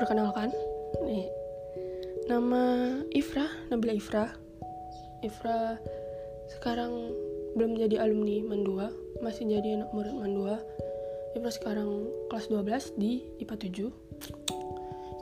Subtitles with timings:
[0.00, 0.48] perkenalkan
[1.04, 1.28] nih
[2.24, 4.32] nama Ifra Nabila Ifra
[5.20, 5.76] Ifra
[6.56, 7.12] sekarang
[7.52, 8.88] belum jadi alumni Mandua
[9.20, 10.56] masih jadi anak murid Mandua.
[11.36, 13.92] Ifra sekarang kelas 12 di IPA 7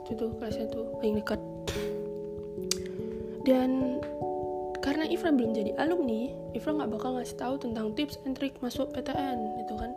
[0.07, 1.41] itu tuh kelasnya tuh paling dekat.
[3.43, 4.01] Dan
[4.79, 8.89] karena Ifra belum jadi alumni Ifra nggak bakal ngasih tahu tentang tips and trick masuk
[8.95, 9.91] PTN itu kan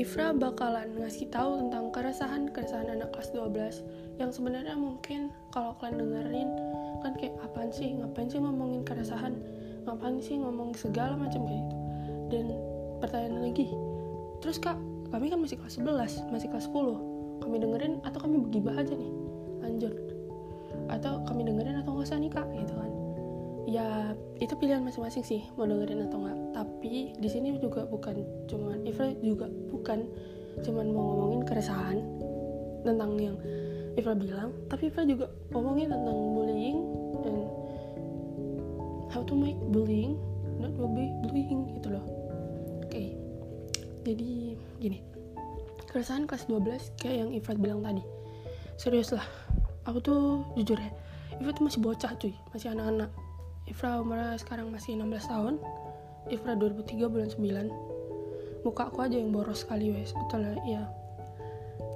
[0.00, 3.84] Ifra bakalan ngasih tahu tentang keresahan-keresahan anak kelas 12
[4.16, 6.48] yang sebenarnya mungkin kalau kalian dengerin
[7.04, 7.92] kan kayak apaan sih?
[7.92, 9.36] Ngapain sih ngomongin keresahan?
[9.84, 11.76] Ngapain sih ngomong segala macam kayak gitu?
[12.32, 12.46] Dan
[13.04, 13.68] pertanyaan lagi
[14.40, 14.80] terus kak
[15.12, 19.12] kami kan masih kelas 11 masih kelas 10 kami dengerin atau kami begibah aja nih?
[19.60, 19.92] Lanjut
[20.88, 22.48] atau kami dengerin atau nggak usah nih kak?
[22.56, 22.89] Gitu kan
[23.68, 28.16] ya itu pilihan masing-masing sih mau dengerin atau enggak tapi di sini juga bukan
[28.48, 30.08] cuman Ifra juga bukan
[30.64, 31.98] cuman mau ngomongin keresahan
[32.84, 33.36] tentang yang
[33.96, 36.78] Ifra bilang tapi Ifra juga ngomongin tentang bullying
[37.28, 37.38] and
[39.12, 40.16] how to make bullying
[40.60, 42.04] not will be bullying gitu loh.
[42.84, 43.08] Oke okay.
[44.04, 44.98] jadi gini.
[45.90, 48.04] Keresahan kelas 12 kayak yang Ifra bilang tadi.
[48.78, 49.26] Serius lah
[49.88, 50.20] aku tuh
[50.56, 50.90] jujur ya
[51.40, 53.10] Ifra tuh masih bocah cuy masih anak-anak
[53.70, 55.54] Ifra umurnya sekarang masih 16 tahun.
[56.26, 57.90] Ifra 2003 bulan 9
[58.60, 60.12] muka aku aja yang boros sekali wes.
[60.12, 60.84] Betul ya iya.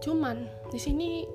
[0.00, 1.28] Cuman di sini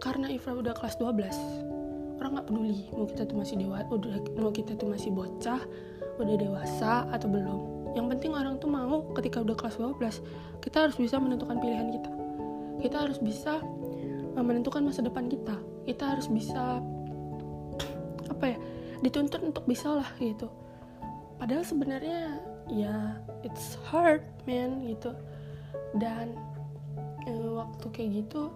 [0.00, 4.52] karena Ifra udah kelas 12 orang nggak peduli mau kita tuh masih dewa udah mau
[4.52, 5.60] kita tuh masih bocah
[6.20, 7.60] udah dewasa atau belum.
[7.96, 12.10] Yang penting orang tuh mau ketika udah kelas 12 kita harus bisa menentukan pilihan kita.
[12.80, 13.60] Kita harus bisa
[14.38, 15.56] eh, menentukan masa depan kita.
[15.84, 16.80] Kita harus bisa
[18.32, 18.58] apa ya
[19.00, 20.48] dituntut untuk bisa lah gitu.
[21.40, 25.16] Padahal sebenarnya ya it's hard man gitu.
[25.96, 26.36] Dan
[27.24, 28.52] e, waktu kayak gitu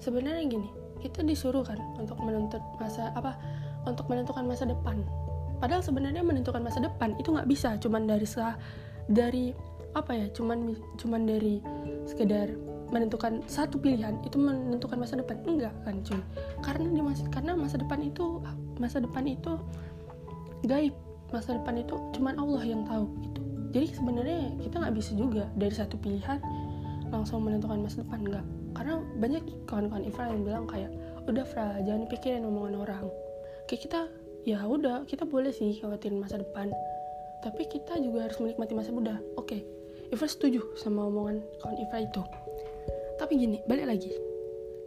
[0.00, 3.36] sebenarnya gini kita disuruh kan untuk menuntut masa apa
[3.84, 5.02] untuk menentukan masa depan.
[5.60, 8.56] Padahal sebenarnya menentukan masa depan itu nggak bisa cuman dari sah
[9.10, 9.52] dari
[9.92, 11.58] apa ya cuman cuman dari
[12.06, 12.54] sekedar
[12.90, 15.40] menentukan satu pilihan itu menentukan masa depan.
[15.46, 16.20] Enggak kan cuy.
[16.60, 18.42] Karena di masa karena masa depan itu
[18.80, 19.60] masa depan itu
[20.64, 20.96] gaib.
[21.30, 23.40] Masa depan itu cuman Allah yang tahu gitu.
[23.70, 26.42] Jadi sebenarnya kita nggak bisa juga dari satu pilihan
[27.14, 30.90] langsung menentukan masa depan enggak karena banyak kawan-kawan Ifra yang bilang kayak
[31.26, 33.06] udah Fra jangan pikirin omongan orang.
[33.70, 34.00] Kayak kita
[34.42, 36.74] ya udah kita boleh sih khawatirin masa depan.
[37.46, 39.22] Tapi kita juga harus menikmati masa muda.
[39.38, 39.60] Oke okay.
[40.10, 42.22] Ifra setuju sama omongan kawan Ifra itu.
[43.22, 44.29] Tapi gini balik lagi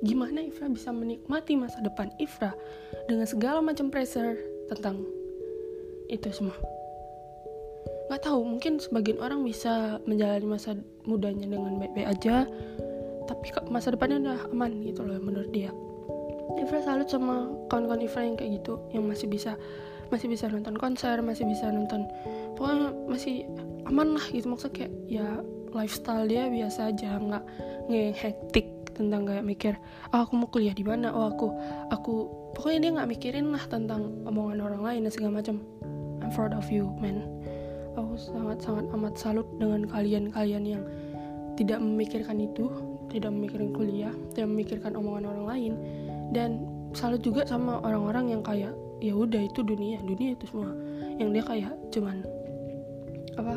[0.04, 2.52] gimana Ifra bisa menikmati masa depan Ifra
[3.08, 4.36] dengan segala macam pressure
[4.68, 5.08] tentang
[6.12, 6.56] itu semua?
[8.12, 10.76] Nggak tahu mungkin sebagian orang bisa menjalani masa
[11.08, 12.46] mudanya dengan baik-baik aja
[13.24, 15.72] tapi masa depannya udah aman gitu loh menurut dia.
[16.60, 19.56] Ifra salut sama kawan-kawan Ifra yang kayak gitu yang masih bisa
[20.12, 22.06] masih bisa nonton konser masih bisa nonton
[22.60, 23.48] pokoknya masih
[23.88, 24.52] aman lah gitu.
[24.52, 25.28] Maksudnya kayak ya
[25.74, 27.44] lifestyle dia biasa aja nggak
[27.90, 29.74] nggak hektik tentang kayak mikir
[30.14, 31.12] oh, aku mau kuliah di mana?
[31.12, 31.50] Oh aku
[31.90, 32.14] aku
[32.58, 35.62] pokoknya dia nggak mikirin lah tentang omongan orang lain dan segala macam.
[36.24, 37.26] I'm proud of you man.
[37.94, 40.84] Aku sangat sangat amat salut dengan kalian-kalian yang
[41.60, 42.70] tidak memikirkan itu
[43.14, 45.74] tidak memikirkan kuliah tidak memikirkan omongan orang lain
[46.34, 46.66] dan
[46.98, 50.74] salut juga sama orang-orang yang kayak ya udah itu dunia dunia itu semua.
[51.22, 52.18] Yang dia kayak cuman
[53.38, 53.54] apa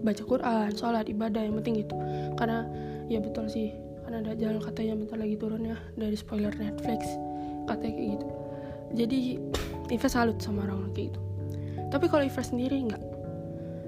[0.00, 1.94] baca Quran sholat ibadah yang penting gitu
[2.40, 2.66] karena
[3.06, 3.74] ya betul sih
[4.10, 7.06] kan ada jalan katanya bentar lagi turun ya dari spoiler Netflix
[7.70, 8.26] katanya kayak gitu.
[8.98, 9.20] Jadi
[9.94, 11.20] Iva salut sama orang kayak gitu.
[11.94, 13.02] Tapi kalau Iva sendiri enggak.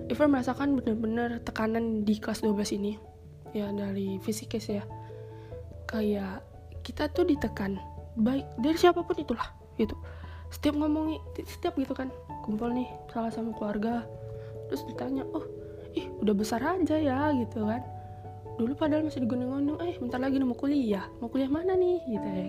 [0.06, 2.94] Iva merasakan bener-bener tekanan di kelas 12 ini
[3.50, 4.86] ya dari fisikis ya.
[5.90, 6.46] Kayak
[6.86, 7.82] kita tuh ditekan
[8.14, 9.98] baik dari siapa pun itulah gitu.
[10.54, 12.14] Setiap ngomongin setiap gitu kan
[12.46, 14.06] kumpul nih salah sama keluarga
[14.70, 15.44] terus ditanya oh
[15.92, 17.84] ih udah besar aja ya gitu kan
[18.62, 21.10] dulu padahal masih digonong-gonong eh bentar lagi mau kuliah.
[21.18, 21.98] Mau kuliah mana nih?
[22.06, 22.46] Gitu ya.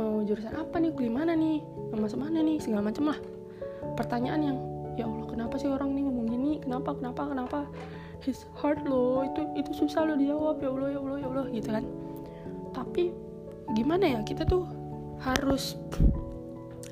[0.00, 0.96] Mau jurusan apa nih?
[0.96, 1.60] Kuliah mana nih?
[1.92, 2.56] Mau masuk mana nih?
[2.56, 3.18] Segala macam lah.
[4.00, 4.58] Pertanyaan yang
[4.96, 6.52] ya Allah kenapa sih orang ini ngomong gini?
[6.64, 7.58] Kenapa kenapa kenapa?
[8.24, 10.56] His hard loh itu itu susah loh dijawab.
[10.64, 11.46] Ya Allah ya Allah ya Allah.
[11.52, 11.84] Gitu kan.
[12.72, 13.12] Tapi
[13.76, 14.64] gimana ya kita tuh
[15.20, 15.76] harus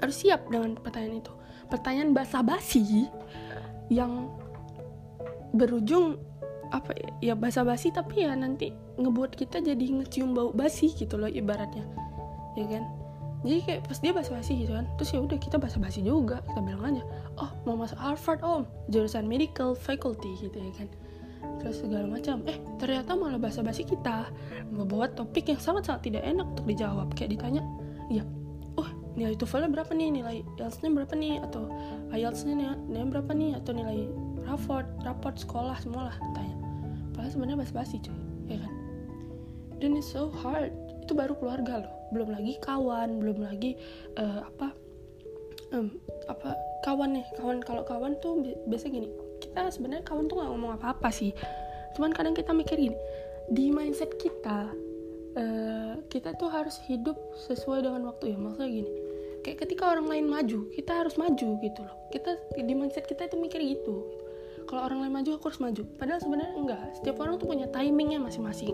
[0.05, 1.32] harus siap dengan pertanyaan itu.
[1.73, 3.08] Pertanyaan basa-basi
[3.88, 4.29] yang
[5.56, 6.20] berujung
[6.75, 11.31] apa ya, ya basa-basi tapi ya nanti ngebuat kita jadi ngecium bau basi gitu loh
[11.31, 11.87] ibaratnya.
[12.59, 12.85] Ya kan?
[13.44, 16.97] Jadi kayak pas dia basa-basi gitu kan terus ya udah kita basa-basi juga kita bilang
[16.97, 17.05] aja
[17.37, 20.88] oh mau masuk Harvard om jurusan medical faculty gitu ya kan.
[21.61, 22.41] Terus segala macam.
[22.49, 24.32] Eh ternyata malah basa-basi kita
[24.73, 27.12] membawa topik yang sangat-sangat tidak enak untuk dijawab.
[27.15, 27.62] Kayak ditanya
[28.09, 28.25] ya
[28.81, 30.09] oh nilai TOEFL berapa nih?
[30.11, 31.44] Nilai IELTS-nya berapa nih?
[31.44, 31.69] Atau
[32.17, 33.61] IELTS-nya nilai berapa nih?
[33.61, 34.09] Atau nilai
[34.49, 36.63] raport raport sekolah semua lah tanya
[37.14, 38.19] padahal sebenarnya basa-basi cuy.
[38.50, 38.72] Ya kan?
[39.78, 40.75] Dan it's so hard.
[41.06, 41.94] Itu baru keluarga loh.
[42.11, 43.78] Belum lagi kawan belum lagi
[44.19, 44.75] uh, apa
[45.72, 45.94] um,
[46.28, 49.08] apa kawan nih kawan kalau kawan tuh biasa gini.
[49.40, 51.32] Kita sebenarnya kawan tuh nggak ngomong apa-apa sih.
[51.94, 52.99] Cuman kadang kita mikir gini
[53.52, 54.72] di mindset kita
[55.37, 58.37] uh, kita tuh harus hidup sesuai dengan waktu ya.
[58.40, 58.93] Maksudnya gini
[59.44, 61.96] kayak ketika orang lain maju kita harus maju gitu loh.
[62.08, 64.24] Kita di mindset kita itu mikir gitu
[64.64, 65.82] kalau orang lain maju aku harus maju.
[66.00, 66.82] Padahal sebenarnya enggak.
[67.00, 68.72] Setiap orang tuh punya timingnya masing-masing.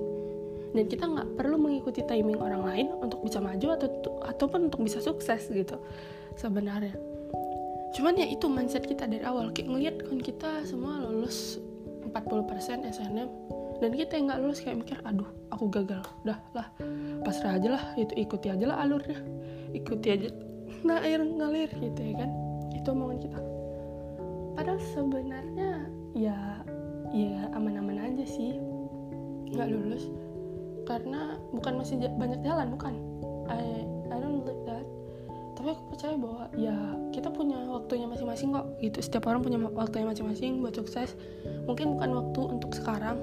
[0.70, 3.88] Dan kita nggak perlu mengikuti timing orang lain untuk bisa maju atau
[4.22, 5.82] ataupun untuk bisa sukses gitu
[6.38, 6.94] sebenarnya.
[7.90, 9.50] Cuman ya itu mindset kita dari awal.
[9.50, 11.58] Kayak ngeliat kan kita semua lulus
[12.06, 13.28] 40% SNM
[13.82, 16.06] dan kita yang nggak lulus kayak mikir aduh aku gagal.
[16.22, 16.70] Udah lah
[17.26, 19.18] pasrah aja lah itu ikuti aja lah alurnya.
[19.74, 20.30] Ikuti aja
[20.86, 22.30] nah air ngalir gitu ya kan.
[22.78, 23.59] Itu omongan kita
[24.60, 26.36] padahal sebenarnya ya
[27.16, 28.60] ya aman-aman aja sih.
[29.56, 30.04] Nggak lulus.
[30.84, 32.92] Karena bukan masih banyak jalan bukan?
[33.48, 34.84] I I don't believe that.
[35.56, 36.76] Tapi aku percaya bahwa ya
[37.08, 38.68] kita punya waktunya masing-masing kok.
[38.84, 41.16] Gitu setiap orang punya waktunya masing-masing buat sukses.
[41.64, 43.16] Mungkin bukan waktu untuk sekarang.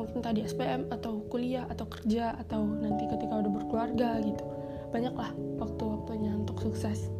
[0.00, 4.44] Mungkin tadi SPM atau kuliah atau kerja atau nanti ketika udah berkeluarga gitu.
[4.88, 7.12] Banyaklah waktu-waktunya untuk sukses.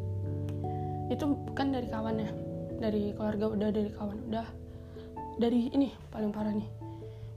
[1.13, 2.52] Itu bukan dari kawannya
[2.83, 4.49] dari keluarga udah dari kawan udah.
[5.39, 6.67] Dari ini paling parah nih.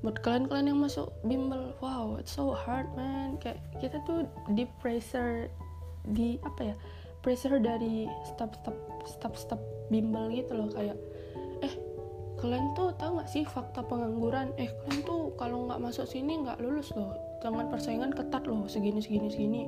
[0.01, 3.37] Buat kalian-kalian yang masuk bimbel wow it's so hard man.
[3.37, 4.25] Kayak kita tuh
[4.57, 5.45] di pressure
[6.09, 6.75] di apa ya
[7.21, 8.75] pressure dari step-step
[9.05, 10.97] step-step bimbel gitu loh kayak
[11.65, 11.73] eh
[12.37, 14.49] kalian tuh tahu nggak sih fakta pengangguran?
[14.57, 17.13] Eh kalian tuh kalau nggak masuk sini nggak lulus loh.
[17.45, 19.63] Jangan persaingan ketat loh segini segini segini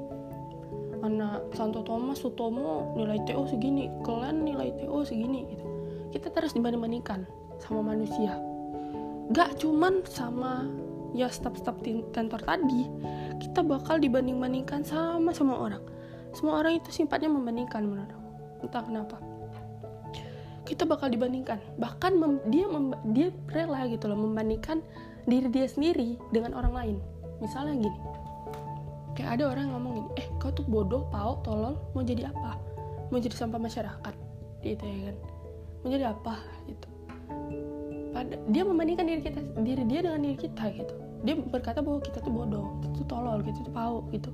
[1.05, 5.65] anak Santo Thomas Sutomo nilai TO segini kalian nilai TO segini gitu.
[6.13, 7.27] Kita terus dibanding-bandingkan
[7.61, 8.38] sama manusia.
[9.35, 10.65] Gak cuman sama
[11.13, 11.77] ya staf-staf
[12.15, 12.88] kantor tadi.
[13.38, 15.83] Kita bakal dibanding-bandingkan sama semua orang.
[16.33, 18.29] Semua orang itu sifatnya membandingkan menurut aku.
[18.65, 19.17] Entah kenapa.
[20.63, 21.59] Kita bakal dibandingkan.
[21.79, 24.83] Bahkan mem dia mem dia rela gitu loh membandingkan
[25.27, 26.97] diri dia sendiri dengan orang lain.
[27.39, 28.26] Misalnya gini
[29.18, 32.62] kayak ada orang ngomong gini eh kau tuh bodoh pau tolol mau jadi apa?
[33.10, 34.14] Mau jadi sampah masyarakat
[34.62, 35.16] gitu ya kan.
[35.81, 36.38] Mau jadi apa?
[36.69, 36.88] gitu.
[38.14, 40.94] Pada dia membandingkan diri kita diri dia dengan diri kita gitu.
[41.25, 44.30] Dia berkata bahwa kita tuh bodoh itu tolol gitu tuh pau gitu.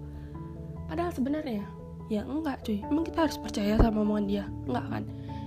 [0.92, 1.64] Padahal sebenarnya
[2.12, 2.84] ya enggak cuy.
[2.84, 4.44] Emang kita harus percaya sama omongan dia?
[4.68, 5.04] Enggak kan?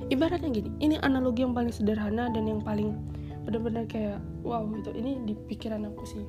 [0.09, 2.97] Ibaratnya gini ini analogi yang paling sederhana dan yang paling
[3.45, 4.97] benar-benar kayak wow gitu.
[4.97, 6.25] Ini di pikiran aku sih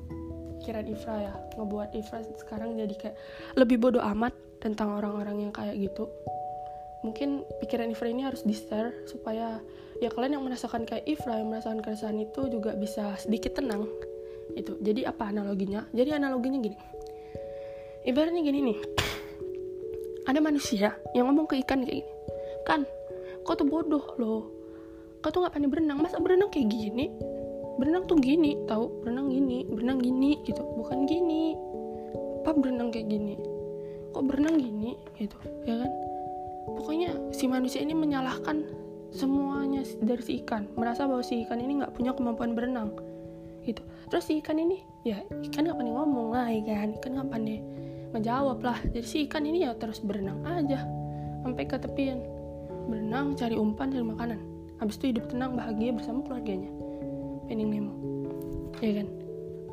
[0.58, 3.16] pikiran Ifra ya ngebuat Ifra sekarang jadi kayak
[3.56, 6.10] lebih bodoh amat tentang orang-orang yang kayak gitu.
[7.06, 9.62] Mungkin pikiran Ifra ini harus di share supaya
[10.02, 13.86] ya kalian yang merasakan kayak Ifra yang merasakan keresahan itu juga bisa sedikit tenang.
[14.58, 15.86] Itu jadi apa analoginya?
[15.94, 16.78] Jadi analoginya gini.
[18.08, 18.80] Ibaratnya gini nih
[20.28, 22.14] ada manusia yang ngomong ke ikan kayak gini
[22.68, 22.84] kan
[23.48, 24.44] kau tuh bodoh loh.
[25.24, 26.04] Kau tuh nggak pandai berenang.
[26.04, 27.08] Masa berenang kayak gini
[27.78, 28.90] berenang tuh gini tahu?
[29.06, 30.62] Berenang gini berenang gini gitu.
[30.76, 31.54] Bukan gini.
[32.44, 33.38] Apa berenang kayak gini?
[34.12, 35.92] Kok berenang gini gitu ya kan?
[36.68, 38.66] Pokoknya si manusia ini menyalahkan
[39.14, 40.68] semuanya dari si ikan.
[40.76, 42.92] Merasa bahwa si ikan ini nggak punya kemampuan berenang
[43.64, 43.84] gitu.
[44.10, 47.60] Terus si ikan ini ya ikan nggak pandai ngomong lah ikan ikan nggak pandai
[48.16, 48.80] ngejawab lah.
[48.90, 50.82] Jadi si ikan ini ya terus berenang aja
[51.46, 52.20] sampai ke tepian.
[52.88, 54.40] Berenang cari umpan cari makanan.
[54.80, 56.77] Habis itu hidup tenang bahagia bersama keluarganya
[57.48, 57.94] Finding Nemo
[58.82, 59.08] ya kan?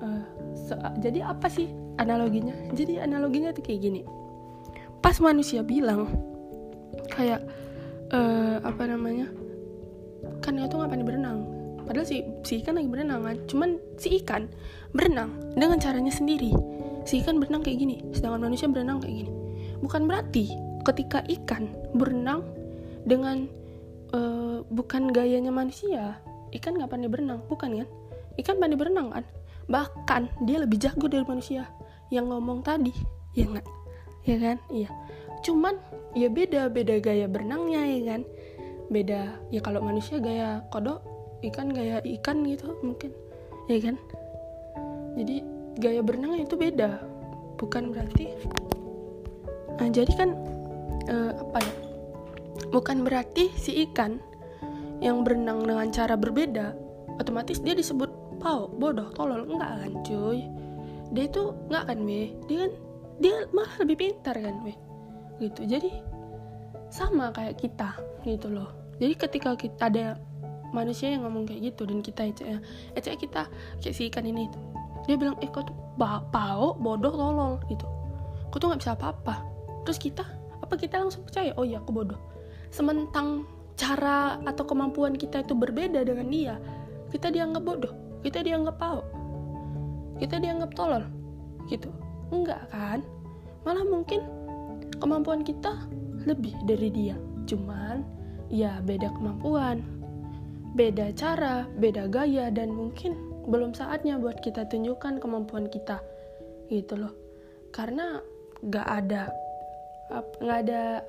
[0.00, 0.24] Uh,
[0.56, 2.52] so, uh, jadi apa sih analoginya?
[2.72, 4.02] Jadi analoginya tuh kayak gini.
[5.04, 6.08] Pas manusia bilang
[7.12, 7.44] kayak
[8.12, 9.28] uh, apa namanya?
[10.40, 11.44] Kan itu pandai berenang?
[11.84, 13.36] Padahal si si ikan lagi berenang kan?
[13.44, 14.48] Cuman si ikan
[14.96, 16.52] berenang dengan caranya sendiri.
[17.04, 19.32] Si ikan berenang kayak gini sedangkan manusia berenang kayak gini.
[19.84, 20.48] Bukan berarti
[20.84, 22.40] ketika ikan berenang
[23.04, 23.44] dengan
[24.16, 26.16] uh, bukan gayanya manusia
[26.54, 27.88] ikan nggak pandai berenang bukan kan?
[28.38, 29.24] Ikan pandai berenang kan?
[29.66, 31.66] Bahkan dia lebih jago dari manusia.
[32.08, 32.94] Yang ngomong tadi
[33.34, 33.66] ya nggak?
[34.24, 34.56] Ya kan?
[34.70, 34.88] Iya.
[35.44, 35.74] Cuman
[36.14, 38.20] ya beda beda gaya berenangnya ya kan?
[38.88, 39.20] Beda
[39.50, 41.02] ya kalau manusia gaya kodok
[41.44, 43.10] ikan gaya ikan gitu mungkin.
[43.66, 43.96] Ya kan?
[45.18, 45.42] Jadi
[45.82, 46.90] gaya berenangnya itu beda.
[47.58, 48.34] Bukan berarti
[49.74, 50.30] nah jadi kan
[51.10, 51.74] uh, apa ya?
[52.70, 54.22] Bukan berarti si ikan
[55.02, 56.74] yang berenang dengan cara berbeda
[57.18, 58.10] otomatis dia disebut
[58.42, 59.46] pau bodoh tolol.
[59.46, 60.40] Enggak kan cuy?
[61.14, 62.72] Dia itu enggak kan weh dia kan
[63.22, 64.76] dia malah lebih pintar kan weh
[65.42, 65.62] gitu.
[65.66, 65.90] Jadi
[66.90, 68.70] sama kayak kita gitu loh.
[68.98, 70.06] Jadi ketika kita ada
[70.74, 72.58] manusia yang ngomong kayak gitu dan kita ecek ya
[72.98, 73.46] ecek kita
[73.78, 74.50] kayak si ikan ini
[75.06, 77.86] dia bilang eh kau tuh pau bodoh tolol gitu.
[78.50, 79.42] Kau tuh nggak bisa apa-apa.
[79.86, 80.24] Terus kita
[80.62, 81.52] apa kita langsung percaya?
[81.54, 82.18] Oh iya aku bodoh.
[82.74, 86.54] Sementang cara atau kemampuan kita itu berbeda dengan dia
[87.10, 89.02] kita dianggap bodoh kita dianggap pau
[90.18, 91.04] kita dianggap tolol
[91.68, 91.90] gitu.
[92.30, 93.00] Enggak kan?
[93.64, 94.20] Malah mungkin
[95.00, 95.88] kemampuan kita
[96.24, 97.16] lebih dari dia.
[97.48, 98.04] Cuman
[98.52, 99.82] ya beda kemampuan
[100.74, 103.14] beda cara, beda gaya, dan mungkin
[103.46, 106.02] belum saatnya buat kita tunjukkan kemampuan kita,
[106.66, 107.14] gitu loh.
[107.70, 108.18] Karena
[108.66, 109.30] gak ada,
[110.42, 111.06] gak ada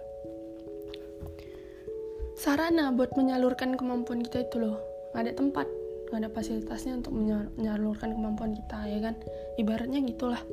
[2.35, 4.77] sarana buat menyalurkan kemampuan kita itu loh.
[5.15, 5.67] Gak ada tempat,
[6.11, 9.15] gak ada fasilitasnya untuk menyalurkan kemampuan kita, ya kan?
[9.55, 10.43] Ibaratnya gitulah.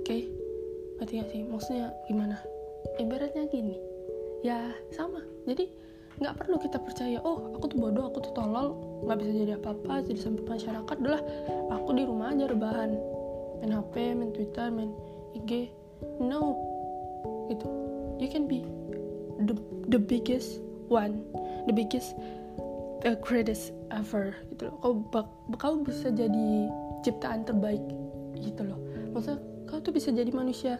[0.00, 0.22] Oke, okay?
[1.00, 1.40] ngerti gak sih?
[1.48, 2.36] Maksudnya gimana?
[3.00, 3.80] Ibaratnya gini,
[4.44, 5.24] ya sama.
[5.48, 5.90] Jadi
[6.20, 8.76] nggak perlu kita percaya oh aku tuh bodoh aku tuh tolol
[9.08, 11.22] nggak bisa jadi apa-apa jadi sampai masyarakat adalah
[11.72, 12.92] aku di rumah aja rebahan
[13.64, 14.92] main HP main Twitter main
[15.32, 15.72] IG
[16.20, 16.60] no
[17.48, 17.64] gitu
[18.20, 18.68] you can be
[19.48, 19.56] the
[19.88, 21.22] the biggest one
[21.64, 22.18] the biggest
[23.00, 24.76] the greatest ever gitu loh.
[24.82, 26.68] Kau bak kau bisa jadi
[27.06, 27.80] ciptaan terbaik
[28.36, 28.76] gitu loh.
[29.16, 30.76] Maksudnya kau tuh bisa jadi manusia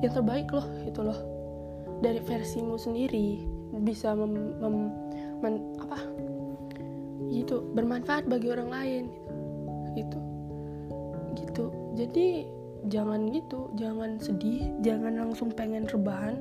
[0.00, 1.18] yang terbaik loh gitu loh.
[2.00, 3.44] Dari versimu sendiri
[3.84, 4.76] bisa mem, mem,
[5.44, 5.54] men,
[5.84, 6.00] apa?
[7.28, 9.04] Gitu bermanfaat bagi orang lain
[9.94, 10.18] gitu.
[11.36, 11.64] Gitu.
[12.00, 12.26] Jadi
[12.88, 16.40] jangan gitu jangan sedih jangan langsung pengen rebahan.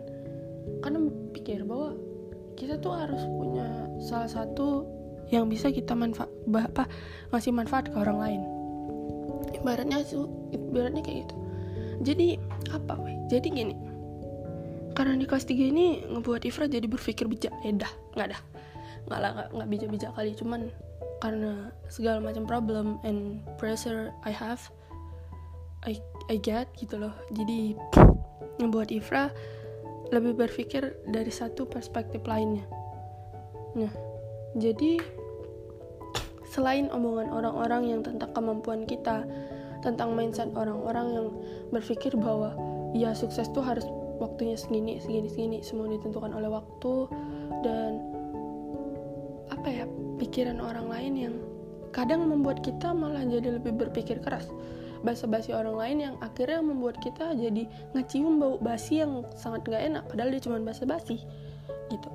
[0.80, 1.92] Karena pikir bahwa
[2.60, 4.84] kita tuh harus punya salah satu
[5.32, 6.84] yang bisa kita manfaat apa
[7.32, 8.42] ngasih manfaat ke orang lain.
[9.56, 10.04] Ibaratnya
[10.52, 11.36] ibaratnya kayak gitu.
[12.04, 12.28] Jadi
[12.76, 13.16] apa weh?
[13.32, 13.76] Jadi gini.
[14.92, 17.56] Karena di kelas 3 ini ngebuat Ifra jadi berpikir bijak.
[17.64, 17.92] Eh dah.
[18.20, 18.42] Nggak dah.
[19.08, 20.32] Nggak lah nggak bijak-bijak kali.
[20.36, 20.68] Cuman
[21.24, 24.60] karena segala macam problem and pressure I have
[25.88, 25.96] I
[26.28, 27.16] I get gitu loh.
[27.32, 27.76] Jadi
[28.60, 29.32] ngebuat Ifra
[30.10, 32.66] lebih berpikir dari satu perspektif lainnya.
[33.78, 33.94] Nah
[34.58, 34.98] jadi
[36.50, 39.22] selain omongan orang-orang yang tentang kemampuan kita
[39.86, 41.28] tentang mindset orang-orang yang
[41.72, 42.58] berpikir bahwa
[42.92, 43.86] ya sukses tuh harus
[44.20, 47.08] waktunya segini segini segini semua ditentukan oleh waktu
[47.64, 48.02] dan
[49.54, 49.86] apa ya
[50.20, 51.36] pikiran orang lain yang
[51.96, 54.50] kadang membuat kita malah jadi lebih berpikir keras
[55.02, 60.04] basa-basi orang lain yang akhirnya membuat kita jadi ngecium bau basi yang sangat gak enak
[60.12, 61.24] padahal dia cuma basa-basi
[61.90, 62.10] gitu.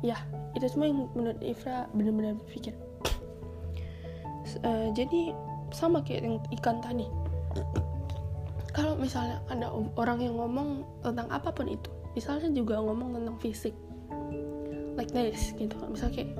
[0.00, 0.16] Ya
[0.56, 2.72] itu semua yang menurut Ifra benar-benar berpikir.
[4.66, 5.36] Uh, jadi
[5.70, 7.06] sama kayak yang ikan tadi.
[8.74, 13.74] Kalau misalnya ada orang yang ngomong tentang apa pun itu misalnya juga ngomong tentang fisik
[14.96, 15.76] like this gitu.
[15.86, 16.30] Misalnya kayak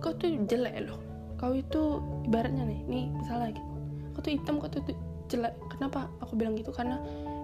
[0.00, 0.98] kau tuh jelek loh.
[1.38, 3.78] Kau itu ibaratnya nih nih misalnya gitu
[4.18, 4.82] kau tuh hitam kau tuh
[5.28, 6.72] jelek kenapa aku bilang gitu?
[6.72, 6.98] Karena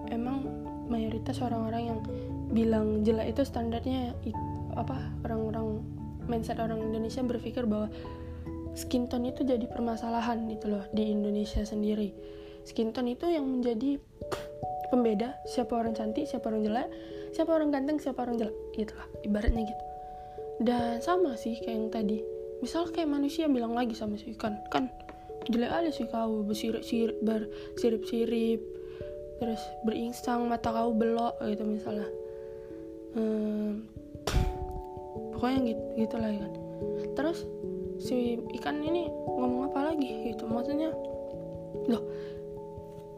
[0.09, 0.45] emang
[0.89, 1.99] mayoritas orang-orang yang
[2.53, 4.13] bilang jelek itu standarnya
[4.77, 5.81] apa orang-orang
[6.25, 7.89] mindset orang Indonesia berpikir bahwa
[8.75, 12.11] skin tone itu jadi permasalahan gitu loh di Indonesia sendiri.
[12.65, 14.01] Skin tone itu yang menjadi
[14.89, 16.87] pembeda siapa orang cantik siapa orang jelek
[17.33, 19.83] siapa orang ganteng siapa orang jelek gitu lah ibaratnya gitu.
[20.61, 22.17] Dan sama sih kayak yang tadi.
[22.63, 24.87] Misal kayak manusia bilang lagi sama si ikan kan
[25.49, 28.61] jelek aja sih kau bersirip sirip bersirip sirip
[29.37, 32.07] terus beringsang mata kau belok gitu misalnya.
[33.15, 33.87] Hmm,
[35.35, 36.53] pokoknya gitu gitu lah kan.
[37.15, 37.39] Terus
[37.99, 40.91] si ikan ini ngomong apa lagi gitu maksudnya
[41.87, 42.03] loh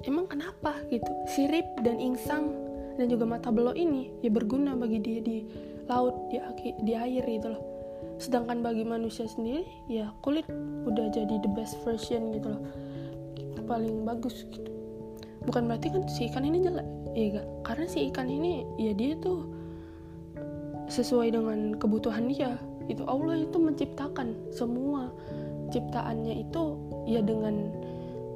[0.05, 1.09] emang kenapa gitu?
[1.29, 2.53] Sirip dan insang
[2.97, 5.45] dan juga mata belok ini ya berguna bagi dia di
[5.85, 6.41] laut di,
[6.81, 7.76] di air gitu loh
[8.17, 10.49] sedangkan bagi manusia sendiri ya kulit
[10.89, 12.63] udah jadi the best version gitu loh.
[13.67, 14.71] Paling bagus gitu.
[15.43, 16.87] Bukan berarti kan si ikan ini jelek.
[17.13, 19.47] Ya gak karena si ikan ini ya dia tuh
[20.87, 22.55] sesuai dengan kebutuhan dia.
[22.87, 25.11] Itu Allah itu menciptakan semua.
[25.67, 26.63] Ciptaannya itu
[27.11, 27.75] ya dengan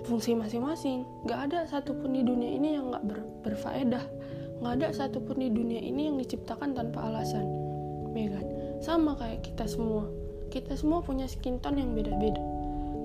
[0.03, 1.07] fungsi masing-masing.
[1.25, 4.03] Gak ada satupun di dunia ini yang gak ber, berfaedah.
[4.59, 7.47] Gak ada satupun di dunia ini yang diciptakan tanpa alasan.
[8.11, 10.09] Ya kan sama kayak kita semua.
[10.51, 12.41] Kita semua punya skin tone yang beda-beda.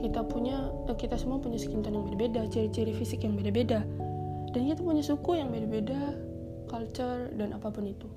[0.02, 3.84] Kita punya eh, kita semua punya skin tone yang beda-beda ciri-ciri fisik yang beda-beda.
[4.50, 6.16] Dan kita punya suku yang beda-beda
[6.66, 8.08] culture dan apa pun itu.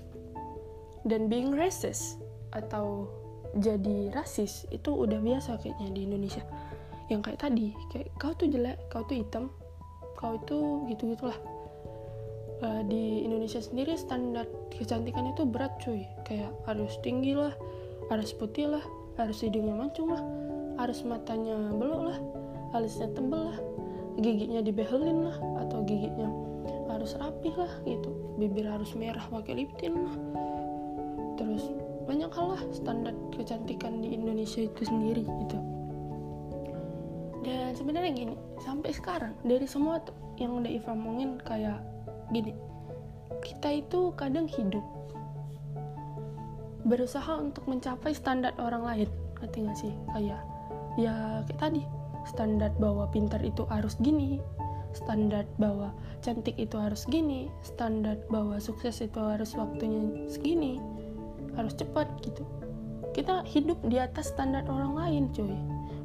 [1.04, 2.18] Dan being racist
[2.56, 3.12] atau
[3.60, 6.44] jadi rasis itu udah biasa kayaknya di Indonesia.
[7.12, 9.52] Yang kayak tadi kayak kau tuh jelek kau tuh hitam
[10.20, 11.40] kau itu gitu gitulah
[12.64, 16.06] uh, di Indonesia sendiri standar kecantikan itu berat cuy.
[16.28, 17.54] Kayak harus tinggi lah
[18.10, 18.84] harus putih lah
[19.22, 20.24] harus hidungnya mancung lah
[20.82, 22.20] harus matanya belok lah
[22.74, 23.60] alisnya tebel lah
[24.18, 25.38] giginya dibehelin lah
[25.68, 26.30] atau giginya
[26.90, 28.12] harus rapih lah gitu.
[28.36, 30.16] Bibir harus merah pakai lip tint lah.
[31.40, 31.64] Terus
[32.10, 35.58] banyak hal lah standar kecantikan di Indonesia itu sendiri gitu.
[37.46, 40.04] Dan sebenarnya gini sampai sekarang dari semua
[40.36, 41.80] yang udah Iva omongin kayak
[42.32, 42.54] gini
[43.42, 44.84] kita itu kadang hidup
[46.88, 49.10] berusaha untuk mencapai standar orang lain
[49.40, 49.94] ngerti gak sih?
[50.16, 50.42] Kayak
[51.00, 51.82] ya kayak tadi
[52.28, 54.42] standar bahwa pintar itu harus gini
[54.92, 55.94] standar bahwa
[56.26, 60.82] cantik itu harus gini standar bahwa sukses itu harus waktunya segini
[61.54, 62.44] harus cepat gitu.
[63.14, 65.54] Kita hidup di atas standar orang lain cuy.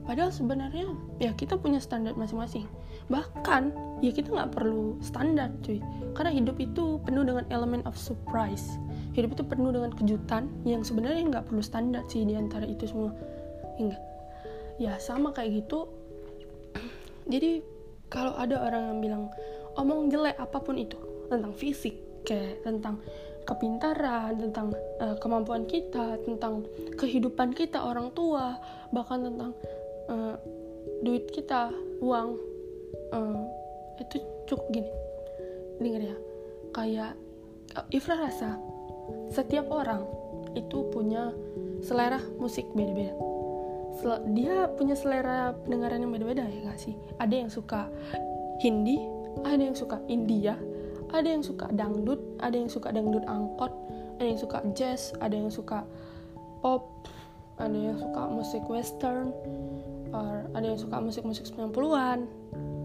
[0.04, 2.68] Padahal sebenarnya ya kita punya standar masing-masing.
[3.08, 3.72] Bahkan
[4.04, 5.80] ya kita nggak perlu standar cuy.
[6.12, 8.76] Karena hidup itu penuh dengan elemen of surprise.
[9.16, 13.16] Hidup itu penuh dengan kejutan yang sebenarnya nggak perlu standar sih di antara itu semua.
[13.80, 14.02] Enggak.
[14.76, 15.88] Ya sama kayak gitu.
[17.32, 17.64] Jadi
[18.12, 19.24] kalau ada orang yang bilang
[19.80, 21.00] omong jelek apa pun itu
[21.32, 21.96] tentang fisik
[22.28, 23.00] kayak tentang
[23.44, 26.64] kepintaran, tentang uh, kemampuan kita, tentang
[26.96, 28.56] kehidupan kita orang tua,
[28.88, 29.52] bahkan tentang
[30.08, 30.34] uh,
[31.04, 31.68] duit kita
[32.00, 32.40] uang
[33.12, 33.44] uh,
[34.00, 34.16] itu
[34.48, 34.90] cukup gini.
[35.82, 36.16] Denger ya
[36.74, 37.12] kayak
[37.78, 38.58] uh, Ifra rasa
[39.30, 40.06] setiap orang
[40.54, 41.34] itu punya
[41.82, 43.14] selera musik beda-beda.
[43.94, 46.94] Sel dia punya selera pendengaran yang beda-beda ya gak sih?
[47.22, 47.86] Ada yang suka
[48.62, 48.98] Hindi
[49.42, 50.54] ada yang suka India
[51.10, 53.72] ada yang suka dangdut ada yang suka dangdut angkot
[54.22, 55.82] ada yang suka jazz ada yang suka
[56.62, 56.86] pop
[57.58, 59.30] ada yang suka musik western
[60.14, 62.26] or ada yang suka musik-musik 90-an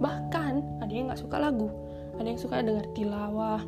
[0.02, 1.70] bahkan ada yang nggak suka lagu
[2.18, 3.62] ada yang suka dengar tilawah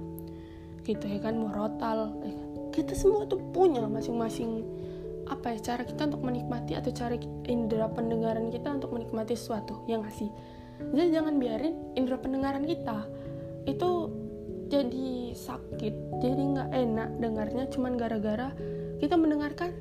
[0.81, 2.35] gitu ya kan murotal kan?
[2.73, 4.65] kita semua tuh punya masing-masing
[5.29, 7.13] apa ya cara kita untuk menikmati atau cara
[7.45, 10.33] indera pendengaran kita untuk menikmati sesuatu yang ngasih
[10.89, 13.05] jadi jangan biarin indera pendengaran kita
[13.69, 14.09] itu
[14.73, 15.93] jadi sakit
[16.25, 18.49] jadi nggak enak dengarnya cuman gara-gara
[18.97, 19.77] kita mendengarkan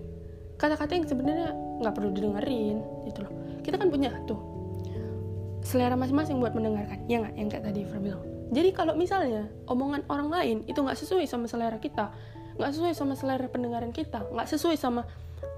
[0.60, 1.50] kata-kata yang sebenarnya
[1.80, 3.32] nggak perlu didengerin gitu loh
[3.64, 4.49] kita kan punya tuh
[5.60, 7.04] selera masing-masing buat mendengarkan.
[7.06, 7.34] Ya nggak?
[7.36, 8.22] Yang kayak tadi Fir bilang.
[8.50, 12.10] Jadi kalau misalnya omongan orang lain itu nggak sesuai sama selera kita
[12.60, 15.06] nggak sesuai sama selera pendengaran kita nggak sesuai sama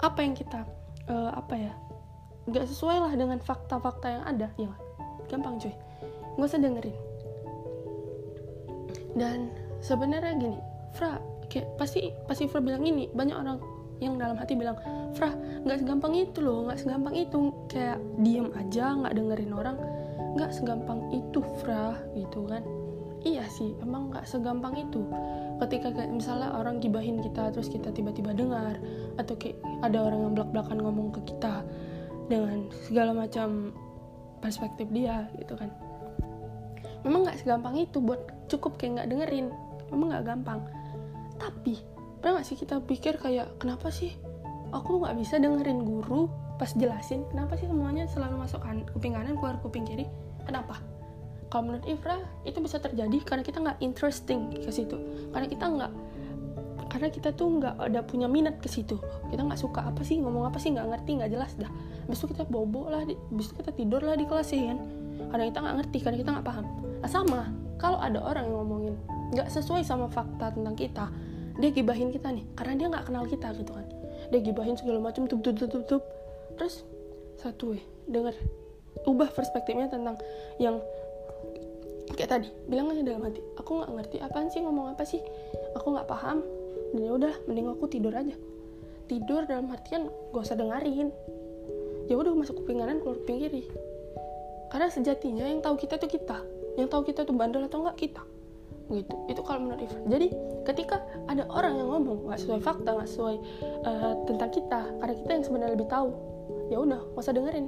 [0.05, 0.63] apa yang kita
[1.11, 1.73] uh, apa ya
[2.47, 4.71] nggak sesuai lah dengan fakta-fakta yang ada ya
[5.27, 5.75] gampang cuy.
[6.37, 6.97] Nggak usah dengerin.
[9.13, 9.39] Dan
[9.81, 10.59] sebenarnya gini
[10.93, 11.17] Fra
[11.49, 13.59] kayak pasti pasti Fra bilang ini banyak orang
[14.03, 14.75] yang dalam hati bilang
[15.15, 17.55] Frah nggak segampang itu loh nggak segampang itu.
[17.71, 19.77] Kayak diem aja nggak dengerin orang
[20.35, 22.63] nggak segampang itu Frah gitu kan.
[23.23, 25.07] Iya sih emang nggak segampang itu.
[25.63, 28.83] Ketika kayak misalnya orang gibahin kita terus kita tiba-tiba dengar
[29.15, 31.63] atau kayak ada orang yang belak-belakan ngomong ke kita
[32.27, 33.71] dengan segala macam
[34.43, 35.71] perspektif dia gitu kan.
[37.07, 39.47] Memang nggak segampang itu buat cukup kayak nggak dengerin
[39.95, 40.61] memang nggak gampang.
[41.39, 41.92] Tapi
[42.23, 44.15] pernah gak sih kita pikir kayak kenapa sih
[44.71, 47.27] aku nggak bisa dengerin guru pas jelasin?
[47.35, 50.07] Kenapa sih semuanya selalu masuk kan, kuping kanan keluar kuping kiri?
[50.47, 50.79] Kenapa?
[51.51, 52.17] Kalau menurut Ifra
[52.49, 54.97] itu bisa terjadi karena kita nggak interesting ke situ.
[55.35, 55.93] Karena kita nggak
[56.89, 58.97] karena kita tuh nggak ada punya minat ke situ.
[59.29, 61.69] Kita nggak suka apa sih ngomong apa sih nggak ngerti nggak jelas dah.
[62.09, 64.79] Itu kita bobo lah itu kita tidur lah di kelas ya kan?
[65.29, 66.65] Karena kita nggak ngerti karena kita nggak paham.
[67.03, 67.41] Nah, sama
[67.77, 68.95] kalau ada orang yang ngomongin
[69.37, 71.11] nggak sesuai sama fakta tentang kita
[71.61, 73.87] dia gibahin kita nih karena dia nggak kenal kita gitu kan.
[74.33, 76.03] Dia gibahin segala macam tup tup tup tup tup.
[76.57, 76.85] Terus
[77.37, 78.33] satu eh denger.
[79.05, 80.17] Ubah perspektifnya tentang
[80.57, 80.81] yang
[82.13, 85.21] kayak tadi bilang aja dalam hati aku nggak ngerti apaan sih ngomong apa sih?
[85.77, 86.41] Aku nggak paham.
[86.97, 88.37] Dan ya udah mending aku tidur aja.
[89.09, 91.13] Tidur dalam artian gak usah dengerin.
[92.09, 93.65] Ya udah masuk kuping kanan keluar kuping kiri
[94.73, 96.41] karena sejatinya yang tahu kita tuh kita.
[96.81, 98.25] Yang tahu kita tuh bandel atau enggak kita
[98.93, 99.15] gitu.
[99.27, 100.03] Itu kalau menurut Ivan.
[100.07, 100.27] Jadi
[100.69, 103.37] ketika ada orang yang ngomong nggak sesuai fakta nggak sesuai
[103.89, 106.11] uh, tentang kita karena kita yang sebenarnya lebih tahu.
[106.69, 107.67] Ya udah nggak usah dengerin.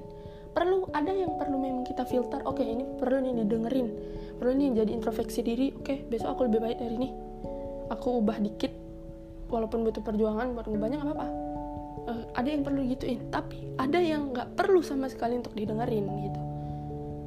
[0.55, 3.89] Perlu ada yang perlu memang kita filter oke okay, ini perlu nih didengerin.
[4.39, 5.75] Perlu nih jadi introspeksi diri.
[5.75, 7.11] Oke okay, besok aku lebih baik dari ini.
[7.91, 8.71] Aku ubah dikit
[9.51, 11.29] walaupun butuh perjuangan buat ngubahnya nggak apa-apa.
[12.05, 16.41] Uh, ada yang perlu gituin tapi ada yang nggak perlu sama sekali untuk didengerin gitu.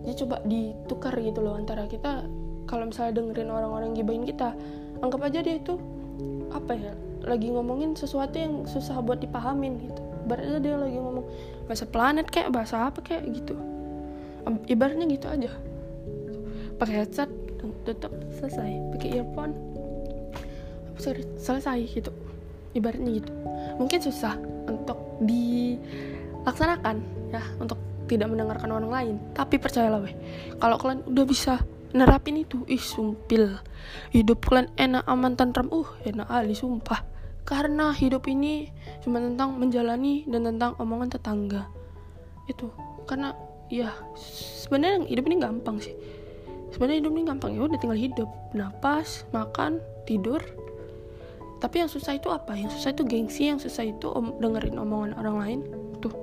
[0.07, 2.23] Jadi coba ditukar gitu loh antara kita
[2.67, 4.51] kalau misalnya dengerin orang-orang gibahin kita
[4.99, 5.79] anggap aja dia itu
[6.51, 6.93] apa ya
[7.27, 10.01] lagi ngomongin sesuatu yang susah buat dipahamin gitu.
[10.27, 11.25] Berarti dia lagi ngomong
[11.67, 13.55] bahasa planet kayak bahasa apa kayak gitu.
[14.67, 15.51] Ibaratnya gitu aja.
[16.79, 17.27] Pakai headset
[17.83, 18.95] tutup selesai.
[18.95, 19.55] Pakai earphone
[21.35, 22.15] selesai gitu.
[22.75, 23.31] Ibaratnya gitu.
[23.75, 24.39] Mungkin susah
[24.71, 26.95] untuk dilaksanakan
[27.35, 29.15] ya untuk tidak mendengarkan orang lain.
[29.35, 30.15] Tapi percayalah weh
[30.63, 31.59] kalau kalian udah bisa
[31.95, 32.63] nerapin itu.
[32.67, 33.59] Ih sumpil.
[34.11, 35.67] Hidup kalian enak aman tentram.
[35.71, 37.03] Uh enak ali sumpah.
[37.47, 38.67] Karena hidup ini
[38.99, 41.71] cuma tentang menjalani dan tentang omongan tetangga.
[42.51, 42.71] Itu.
[43.07, 43.31] Karena
[43.71, 43.95] ya
[44.67, 45.95] sebenarnya hidup ini gampang sih.
[46.75, 47.51] Sebenarnya hidup ini gampang.
[47.55, 48.29] Ya udah tinggal hidup.
[48.51, 50.43] Napas makan tidur.
[51.57, 52.53] Tapi yang susah itu apa?
[52.53, 55.59] Yang susah itu gengsi yang susah itu om dengerin omongan orang lain.
[56.03, 56.13] Tuh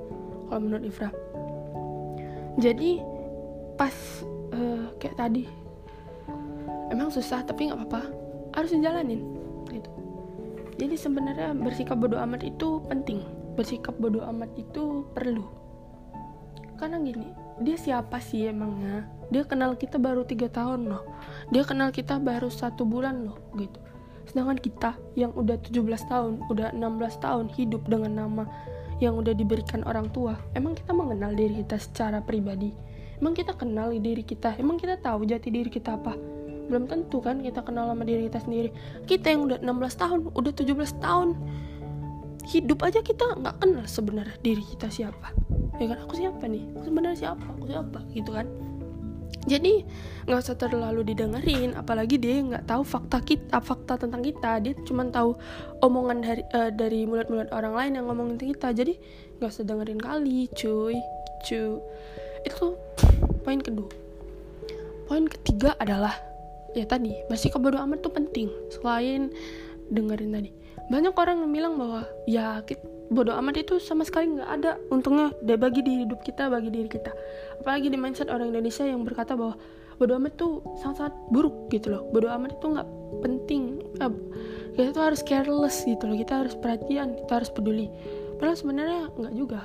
[0.46, 1.10] kalau menurut Ifra.
[2.54, 3.02] Jadi
[3.74, 3.90] pas
[4.52, 5.44] uh, kayak tadi.
[6.92, 8.02] Emang susah tapi nggak apa-apa.
[8.52, 9.22] Harus dijalanin.
[9.70, 9.90] Gitu.
[10.76, 13.24] Jadi sebenarnya bersikap bodoh amat itu penting.
[13.54, 15.46] Bersikap bodoh amat itu perlu.
[16.74, 17.30] Karena gini
[17.62, 19.06] dia siapa sih emangnya?
[19.30, 21.06] Dia kenal kita baru tiga tahun loh.
[21.54, 23.78] Dia kenal kita baru satu bulan loh gitu.
[24.26, 25.78] Sedangkan kita yang udah 17
[26.10, 28.44] tahun udah 16 tahun hidup dengan nama
[29.02, 32.70] yang udah diberikan orang tua emang kita mengenal diri kita secara pribadi
[33.24, 34.52] emang kita kenal diri kita?
[34.60, 36.12] Emang kita tahu jati diri kita apa?
[36.68, 38.68] Belum tentu kan kita kenal sama diri kita sendiri.
[39.08, 41.28] Kita yang udah 16 tahun udah 17 tahun.
[42.44, 45.32] Hidup aja kita nggak kenal sebenarnya diri kita siapa.
[45.80, 46.04] Ya kan?
[46.04, 46.68] Aku siapa nih?
[46.76, 47.44] Aku sebenarnya siapa?
[47.56, 48.04] Aku siapa?
[48.12, 48.44] Gitu kan?
[49.48, 49.88] Jadi
[50.28, 51.72] nggak usah terlalu didengerin.
[51.80, 54.60] Apalagi dia nggak tahu fakta kita fakta tentang kita.
[54.60, 55.32] Dia cuma tahu
[55.80, 58.76] omongan dari uh, dari mulut-mulut orang lain yang ngomongin kita.
[58.76, 59.00] Jadi
[59.40, 61.00] nggak usah dengerin kali cuy.
[61.40, 61.80] Cuy
[62.44, 62.76] itu
[63.42, 63.88] poin kedua.
[65.04, 66.16] Poin ketiga adalah
[66.72, 68.48] ya tadi bersikap bodo amat tuh penting.
[68.72, 69.32] Selain
[69.92, 70.50] dengerin tadi.
[70.88, 72.60] Banyak orang yang bilang bahwa ya
[73.12, 76.88] bodoh amat itu sama sekali nggak ada untungnya deh bagi di hidup kita bagi diri
[76.88, 77.12] kita.
[77.60, 79.56] Apalagi di mindset orang Indonesia yang berkata bahwa
[80.00, 82.02] bodoh amat tuh sangat-sangat buruk gitu loh.
[82.12, 82.88] Bodoh amat itu nggak
[83.24, 83.62] penting.
[84.74, 86.16] Kita tuh harus careless gitu loh.
[86.16, 87.88] Kita harus perhatian kita harus peduli.
[88.40, 89.60] Padahal sebenarnya nggak juga.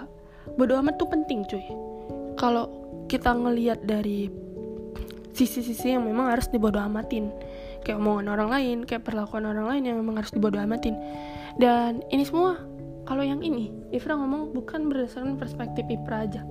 [0.55, 1.63] Bodoh amat tuh penting cuy
[2.39, 2.71] kalau
[3.11, 4.31] kita ngelihat dari
[5.35, 7.31] sisi-sisi yang memang harus dibodoh amatin
[7.83, 10.95] kayak omongan orang lain kayak perlakuan orang lain yang memang harus dibodoh amatin.
[11.59, 12.55] Dan ini semua
[13.03, 16.41] kalau yang ini Ifra ngomong bukan berdasarkan perspektif Ifra aja.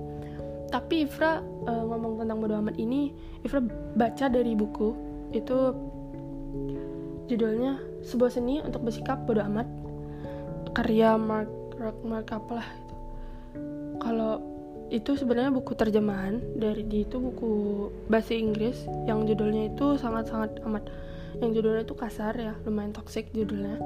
[0.68, 3.64] Tapi Ifra uh, ngomong tentang bodo amat ini Ifra
[3.96, 4.92] baca dari buku
[5.32, 5.72] itu
[7.28, 9.68] judulnya sebuah seni untuk bersikap bodo amat
[10.72, 12.94] karya Mark Mark, Mark apa lah itu.
[13.98, 14.57] Kalau
[14.88, 16.40] itu sebenarnya buku terjemahan.
[16.56, 17.50] Dari di itu buku
[18.08, 20.88] bahasa Inggris yang judulnya itu sangat-sangat amat
[21.38, 23.78] yang judulnya itu kasar ya lumayan toxic judulnya.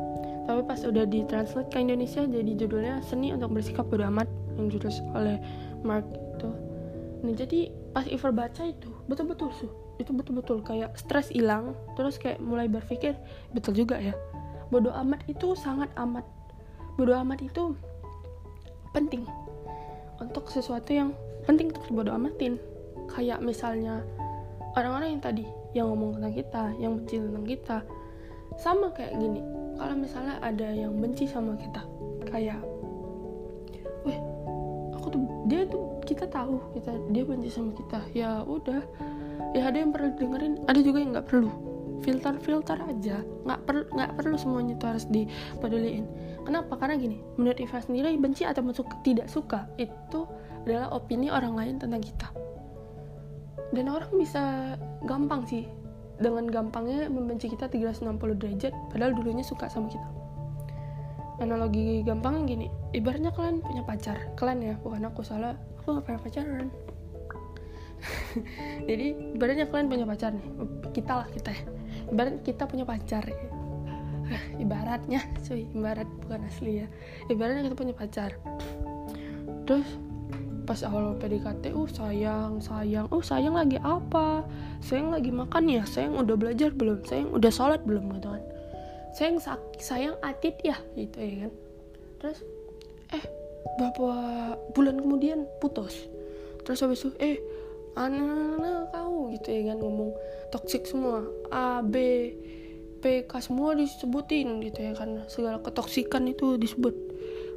[0.46, 4.26] Tapi pas udah ditranslate ke Indonesia jadi judulnya seni untuk bersikap bodo amat
[4.58, 5.38] yang ditulis oleh
[5.82, 6.50] Mark itu.
[7.22, 9.68] Nah jadi pas Iver baca itu betul-betul su
[10.00, 13.14] itu betul-betul kayak stres hilang terus kayak mulai berpikir
[13.52, 14.16] betul juga ya
[14.72, 16.24] bodo amat itu sangat amat
[16.96, 17.76] bodo amat itu
[18.96, 19.28] penting
[20.18, 21.16] untuk sesuatu yang
[21.48, 22.59] penting untuk bodo amatin.
[23.12, 24.05] Kayak misalnya
[24.77, 27.79] orang-orang yang tadi yang ngomong tentang kita yang benci tentang kita.
[28.61, 29.40] Sama kayak gini
[29.81, 31.81] kalau misalnya ada yang benci sama kita
[32.29, 32.61] kayak
[34.05, 34.18] weh
[34.92, 38.01] aku tuh dia tuh kita tahu kita dia benci sama kita.
[38.12, 38.85] Ya udah
[39.57, 41.71] ya ada yang perlu dengerin ada juga yang nggak perlu
[42.02, 43.22] filter filter aja.
[43.46, 46.04] Nggak perlu nggak perlu semuanya itu harus dipeduliin.
[46.42, 46.74] Kenapa?
[46.76, 50.26] Karena gini menurut Iva sendiri benci atau suka, tidak suka itu
[50.66, 52.28] adalah opini orang lain tentang kita.
[53.72, 55.64] Dan orang bisa gampang sih
[56.20, 60.08] dengan gampangnya membenci kita 360 derajat padahal dulunya suka sama kita.
[61.42, 66.20] Analogi gampangnya gini ibaratnya kalian punya pacar kalian ya bukan aku salah aku gak pernah
[66.22, 66.68] pacaran.
[68.88, 70.46] Jadi ibaratnya kalian punya pacar nih
[70.94, 71.64] kita lah kita ya
[72.12, 73.40] ibarat kita punya pacar ya.
[74.64, 76.87] ibaratnya cuy ibarat bukan asli ya.
[77.33, 78.37] Ibaratnya kita punya pacar.
[79.64, 79.88] Terus
[80.62, 83.09] pas awal PDKT uh sayang sayang.
[83.09, 84.44] Uh sayang lagi apa?
[84.85, 85.83] Sayang lagi makan ya?
[85.88, 87.03] Sayang udah belajar belum?
[87.09, 88.12] Sayang udah sholat belum?
[88.20, 88.44] Gitu kan.
[89.16, 89.37] Sayang
[89.81, 90.77] sayang atit ya?
[90.94, 91.53] Gitu ya kan.
[92.22, 92.38] Terus
[93.12, 93.25] eh
[93.81, 94.12] beberapa
[94.77, 95.48] bulan kemudian?
[95.59, 96.07] Putus.
[96.62, 97.37] Terus habis itu eh
[97.98, 100.11] anak-anak kau gitu ya kan ngomong
[100.48, 101.24] toxic semua.
[101.52, 101.96] A B
[103.02, 105.24] PK semua disebutin gitu ya kan.
[105.28, 106.94] Segala ketoksikan itu disebut.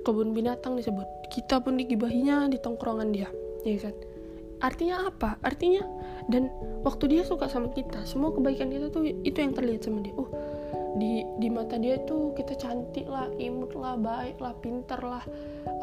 [0.03, 1.07] Kebun binatang disebut.
[1.31, 3.29] Kita pun digibahinya di tongkrongan dia
[3.63, 3.95] ya kan.
[4.63, 5.37] Artinya apa?
[5.43, 5.83] Artinya
[6.31, 6.49] dan
[6.81, 10.15] waktu dia suka sama kita semua kebaikan kita tuh itu yang terlihat sama dia.
[10.15, 10.29] Oh
[10.95, 15.23] di di mata dia tuh kita cantik lah imut lah baik lah pinter lah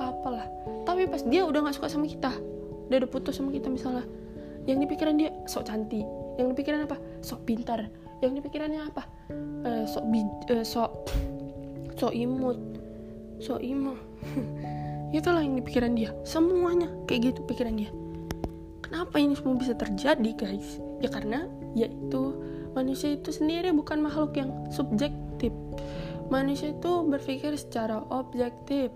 [0.01, 0.49] apalah.
[0.88, 2.33] Tapi pas dia udah nggak suka sama kita
[2.93, 4.05] dia udah putus sama kita misalnya
[4.66, 6.07] yang di pikiran dia sok cantik.
[6.38, 6.96] Yang di pikiran apa?
[7.20, 7.90] Sok pintar.
[8.22, 9.03] Yang di pikirannya apa?
[9.66, 10.22] Uh, sok bi
[10.55, 10.90] uh, sok
[11.98, 12.59] sok imut.
[13.42, 13.98] Sok imo
[15.18, 16.14] itulah yang di pikiran dia.
[16.22, 17.90] Semuanya kayak gitu pikiran dia.
[18.87, 20.79] Kenapa ini semua bisa terjadi guys?
[21.03, 22.38] Ya karena yaitu
[22.79, 25.51] manusia itu sendiri bukan makhluk yang subjektif.
[26.31, 28.94] Manusia itu berpikir secara objektif.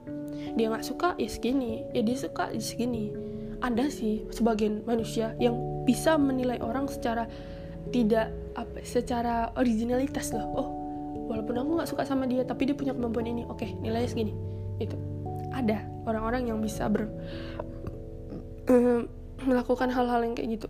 [0.55, 1.83] Dia nggak suka ya segini.
[1.91, 3.26] Ya dia suka ya segini
[3.67, 7.27] ada sih sebagian manusia yang bisa menilai orang secara
[7.91, 10.47] tidak apa secara originalitas loh.
[10.55, 10.69] Oh
[11.27, 13.43] walaupun aku nggak suka sama dia tapi dia punya kemampuan ini.
[13.51, 14.33] Oke nilainya segini.
[14.79, 14.95] Itu
[15.51, 17.11] ada orang-orang yang bisa ber
[19.49, 20.69] melakukan hal-hal yang kayak gitu.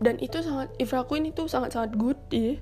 [0.00, 2.56] Dan itu sangat Ifra Queen itu sangat-sangat good ya.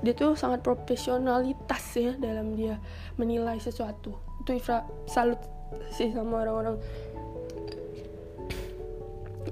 [0.00, 2.80] Dia tuh sangat profesionalitas ya dalam dia
[3.20, 4.16] menilai sesuatu.
[4.46, 5.38] Itu Ifra salut
[5.92, 6.80] sih sama orang-orang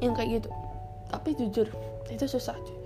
[0.01, 0.51] yang kayak gitu.
[1.09, 1.69] Tapi jujur
[2.09, 2.77] itu susah cuy.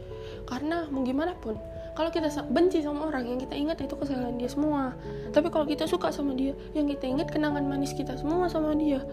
[0.47, 1.59] Karena mau gimana pun
[1.93, 4.97] kalau kita benci sama orang yang kita ingat itu kesalahan dia semua.
[5.31, 9.05] Tapi kalau kita suka sama dia yang kita ingat kenangan manis kita semua sama dia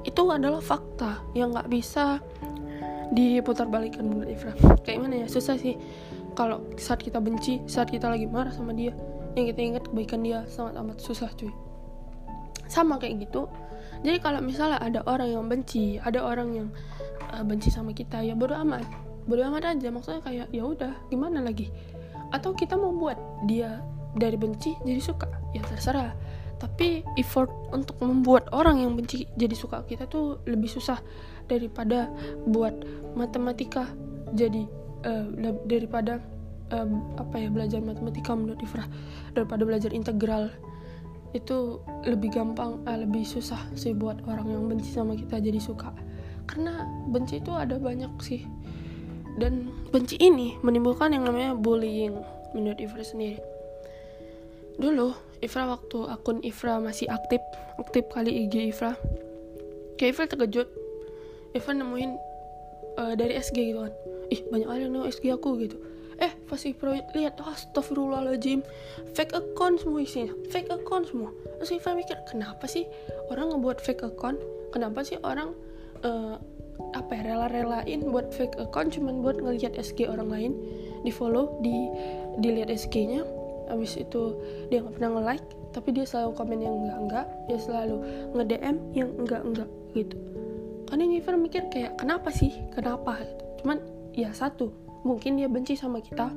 [0.00, 2.24] itu adalah fakta yang nggak bisa
[3.10, 4.54] diputar balikan menurut Ifra
[4.86, 5.28] kayak mana ya?
[5.28, 5.76] Susah sih.
[6.38, 8.94] Kalau saat kita benci saat kita lagi marah sama dia
[9.34, 11.50] yang kita ingat kebaikan dia sangat amat susah cuy.
[12.70, 13.50] Sama kayak gitu.
[14.00, 16.68] Jadi kalau misalnya ada orang yang benci ada orang yang
[17.32, 18.84] uh, benci sama kita ya bodo amat.
[19.24, 21.70] Bodo amat aja maksudnya kayak ya udah gimana lagi?
[22.34, 23.82] Atau kita mau buat dia
[24.18, 25.30] dari benci jadi suka?
[25.54, 26.14] Ya terserah.
[26.60, 31.00] Tapi effort untuk membuat orang yang benci jadi suka kita tuh lebih susah
[31.48, 32.12] daripada
[32.44, 32.74] buat
[33.16, 33.88] matematika
[34.36, 34.68] jadi
[35.08, 35.26] uh,
[35.64, 36.20] daripada
[36.70, 38.86] um, apa ya belajar matematika menurut Ifrah
[39.32, 40.52] daripada belajar integral.
[41.30, 45.94] Itu lebih gampang uh, lebih susah sih buat orang yang benci sama kita jadi suka
[46.48, 48.44] karena benci itu ada banyak sih.
[49.40, 52.18] Dan benci ini menimbulkan yang namanya bullying
[52.52, 53.40] menurut Ifra sendiri.
[54.80, 57.40] Dulu Ifra waktu akun Ifra masih aktif
[57.80, 58.96] aktif kali IG Ifra
[59.96, 60.68] kayak Ifra terkejut.
[61.56, 62.10] Ifra nemuin
[63.00, 63.94] uh, dari SG gitu kan.
[64.30, 65.76] Ih banyak kali yang SG aku gitu.
[66.20, 68.60] Eh pas Ifra lihat oh, astagfirullahaladzim
[69.16, 71.32] fake account semua isinya fake account semua.
[71.60, 72.84] Terus Ifra mikir kenapa sih
[73.32, 74.36] orang ngebuat fake account?
[74.70, 75.56] Kenapa sih orang
[76.06, 76.36] uh,
[76.96, 80.52] apa ya rela-relain buat fake account cuman buat ngelihat SG orang lain
[81.04, 81.86] di follow di
[82.40, 83.22] dilihat SG-nya
[83.70, 84.34] habis itu
[84.72, 87.96] dia nggak pernah nge-like tapi dia selalu komen yang enggak enggak dia selalu
[88.34, 90.16] nge-DM yang enggak enggak gitu.
[90.90, 92.50] Karena Jennifer mikir kayak kenapa sih?
[92.74, 93.22] Kenapa?
[93.62, 93.78] Cuman
[94.10, 94.74] ya satu
[95.06, 96.34] mungkin dia benci sama kita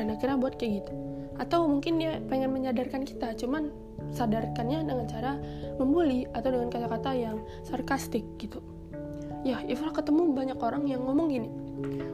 [0.00, 0.92] dan akhirnya buat kayak gitu.
[1.36, 3.68] Atau mungkin dia pengen menyadarkan kita cuman
[4.16, 5.36] sadarkannya dengan cara
[5.76, 8.64] membuli atau dengan kata-kata yang sarkastik gitu
[9.44, 11.48] ya Ifra ketemu banyak orang yang ngomong gini.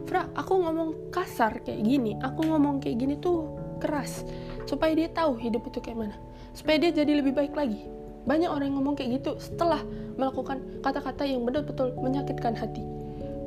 [0.05, 4.27] Fra aku ngomong kasar kayak gini aku ngomong kayak gini tuh keras
[4.67, 6.17] supaya dia tahu hidup itu kayak mana.
[6.53, 7.87] Supaya dia jadi lebih baik lagi.
[8.27, 9.81] Banyak orang yang ngomong kayak gitu setelah
[10.19, 12.83] melakukan kata-kata yang betul-betul menyakitkan hati.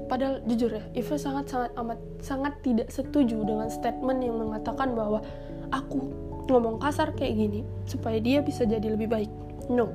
[0.08, 5.19] Padahal jujur ya Ifra sangat sangat amat sangat tidak setuju dengan statement yang mengatakan bahwa
[5.76, 6.10] aku
[6.48, 9.32] ngomong kasar kayak gini supaya dia bisa jadi lebih baik.
[9.67, 9.91] No.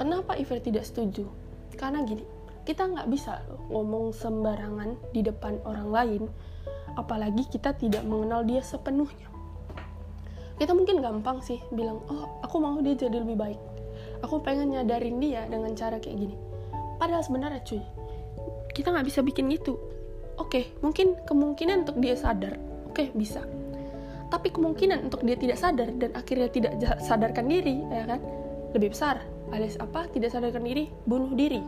[0.00, 1.26] Kenapa Ifra tidak setuju?
[1.74, 2.37] Karena gini
[2.68, 3.40] kita nggak bisa
[3.72, 6.22] ngomong sembarangan di depan orang lain
[7.00, 9.24] apalagi kita tidak mengenal dia sepenuhnya.
[10.60, 13.60] Kita mungkin gampang sih bilang oh aku mau dia jadi lebih baik.
[14.20, 16.36] Aku pengen nyadarin dia dengan cara kayak gini.
[17.00, 17.80] Padahal sebenarnya cuy
[18.76, 19.80] kita nggak bisa bikin gitu.
[20.36, 22.52] Oke mungkin kemungkinan untuk dia sadar.
[22.84, 23.48] Oke bisa.
[24.28, 28.20] Tapi kemungkinan untuk dia tidak sadar dan akhirnya tidak sadarkan diri ya kan?
[28.76, 29.24] Lebih besar
[29.56, 30.04] alias apa?
[30.12, 31.64] Tidak sadarkan diri bunuh diri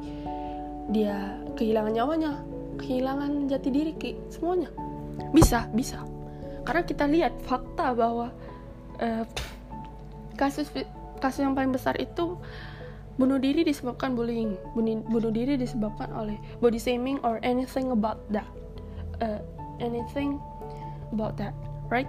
[0.90, 2.33] dia kehilangan nyawanya
[2.81, 4.70] kehilangan jati diri ke semuanya.
[5.31, 6.03] Bisa bisa.
[6.66, 8.33] Karena kita lihat fakta bahwa
[8.98, 9.24] uh,
[10.35, 10.68] kasus
[11.20, 12.37] kasus yang paling besar itu
[13.20, 14.57] bunuh diri disebabkan bullying.
[14.72, 18.48] Bunuh, bunuh diri disebabkan oleh body shaming or anything about that.
[19.20, 19.40] Uh,
[19.81, 20.40] anything
[21.12, 21.53] about that
[21.90, 22.09] right?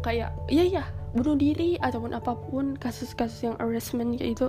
[0.00, 4.46] Kayak iya iya bunuh diri ataupun apa pun kasus-kasus yang harassment kayak itu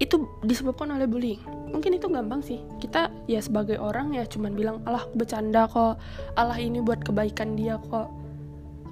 [0.00, 1.42] itu disebabkan oleh bullying
[1.72, 2.60] mungkin itu gampang sih.
[2.78, 5.98] Kita ya sebagai orang ya cuman bilang Allah bercanda kok.
[6.36, 8.12] Allah ini buat kebaikan dia kok.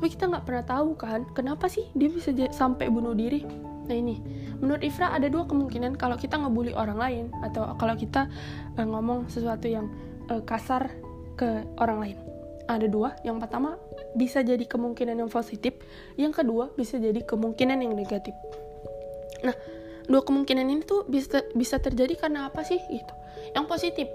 [0.00, 3.44] Tapi kita nggak pernah tahu kan kenapa sih dia bisa sampai bunuh diri?
[3.84, 4.16] Nah ini.
[4.64, 8.28] Menurut Ifra ada dua kemungkinan kalau kita ngebully orang lain atau kalau kita
[8.80, 9.92] uh, ngomong sesuatu yang
[10.32, 10.88] uh, kasar
[11.36, 12.16] ke orang lain.
[12.64, 13.12] Ada dua.
[13.28, 13.76] Yang pertama
[14.16, 15.76] bisa jadi kemungkinan yang positif.
[16.16, 18.32] Yang kedua bisa jadi kemungkinan yang negatif.
[19.44, 19.79] Nah
[20.10, 23.14] dua kemungkinan ini tuh bisa bisa terjadi karena apa sih gitu
[23.54, 24.10] yang positif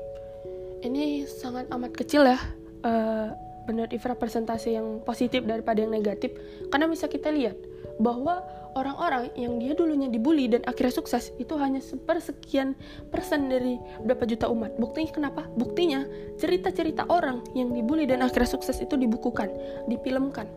[0.84, 2.38] ini sangat amat kecil ya
[2.84, 3.32] uh,
[3.66, 6.36] menurut Ifra presentasi yang positif daripada yang negatif
[6.70, 7.58] karena bisa kita lihat
[7.98, 8.44] bahwa
[8.76, 12.76] orang-orang yang dia dulunya dibully dan akhirnya sukses itu hanya sepersekian
[13.08, 14.76] persen dari berapa juta umat.
[14.76, 15.48] Buktinya kenapa?
[15.56, 16.04] Buktinya
[16.36, 19.48] cerita-cerita orang yang dibully dan akhirnya sukses itu dibukukan,
[19.88, 20.52] difilmkan.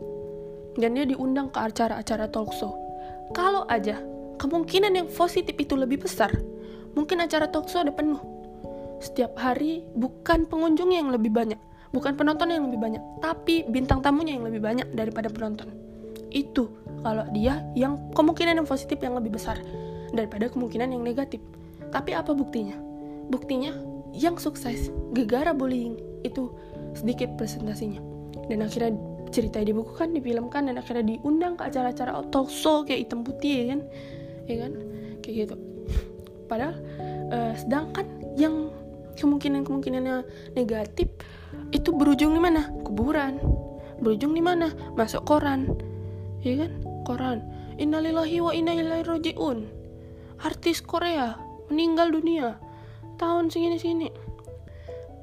[0.79, 2.74] Dan dia diundang ke acara-acara talk show.
[3.35, 4.03] Kalau aja
[4.38, 6.31] kemungkinan yang positif itu lebih besar,
[6.94, 8.22] mungkin acara talk show ada penuh.
[8.98, 11.59] Setiap hari bukan pengunjung yang lebih banyak,
[11.90, 15.70] bukan penonton yang lebih banyak, tapi bintang tamunya yang lebih banyak daripada penonton.
[16.31, 16.70] Itu
[17.03, 19.59] kalau dia yang kemungkinan yang positif yang lebih besar
[20.12, 21.42] daripada kemungkinan yang negatif.
[21.88, 22.77] Tapi apa buktinya?
[23.29, 23.72] Buktinya
[24.12, 26.53] yang sukses gegara bullying itu
[26.96, 28.01] sedikit presentasinya.
[28.48, 28.96] Dan akhirnya
[29.29, 33.81] cerita dibukukan, difilmkan dan akhirnya diundang ke acara-acara talk show kayak hitam putih ya kan?
[34.48, 34.72] Ya kan?
[35.20, 35.56] Kayak gitu.
[36.48, 36.80] Padahal
[37.28, 38.06] uh, sedangkan
[38.40, 38.72] yang
[39.20, 40.24] kemungkinan-kemungkinannya
[40.56, 41.12] negatif
[41.74, 42.72] itu berujung di mana?
[42.82, 43.37] Kuburan.
[44.00, 44.72] Berujung di mana?
[44.96, 45.68] Masuk koran.
[46.40, 46.72] Ya kan?
[47.04, 47.38] Koran.
[47.76, 49.58] Innalillahi wa inna ilaihi rajiun.
[50.38, 51.34] Artis Korea
[51.68, 52.56] meninggal dunia
[53.18, 54.08] tahun segini-segini.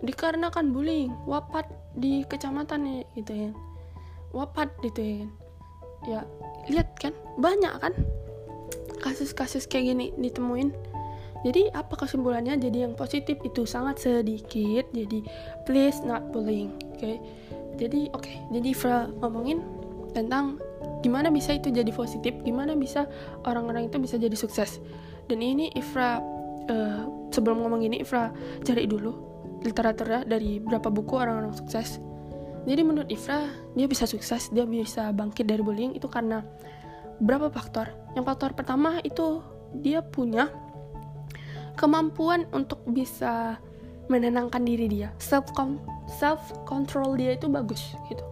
[0.03, 3.51] Dikarenakan bullying, wafat di kecamatan gitu ya.
[4.35, 5.31] Wafat gitu ya kan.
[6.05, 6.21] Ya,
[6.69, 7.15] lihat kan?
[7.39, 7.93] Banyak kan?
[8.99, 10.71] Kasus-kasus kayak gini ditemuin
[11.45, 12.57] jadi apa kesimpulannya?
[12.57, 14.89] Jadi yang positif itu sangat sedikit.
[14.89, 15.21] Jadi
[15.69, 16.73] please not bullying.
[16.89, 16.97] Oke.
[16.97, 17.15] Okay?
[17.77, 18.25] Jadi oke.
[18.25, 18.37] Okay.
[18.49, 19.61] Jadi Fra ngomongin
[20.17, 20.57] tentang
[21.05, 23.05] gimana bisa itu jadi positif, gimana bisa
[23.45, 24.81] orang-orang itu bisa jadi sukses.
[25.29, 26.17] Dan ini Ifra
[26.71, 28.33] uh, sebelum ngomong ini Ifra
[28.65, 29.13] cari dulu
[29.61, 32.01] literaturnya dari berapa buku orang-orang sukses.
[32.65, 33.45] Jadi menurut Ifra
[33.77, 36.41] dia bisa sukses, dia bisa bangkit dari bullying itu karena
[37.19, 37.91] berapa faktor.
[38.15, 39.43] Yang faktor pertama itu
[39.75, 40.51] dia punya
[41.75, 43.59] kemampuan untuk bisa
[44.07, 45.11] menenangkan diri dia.
[45.19, 45.51] Self
[46.07, 48.23] self control dia itu bagus gitu.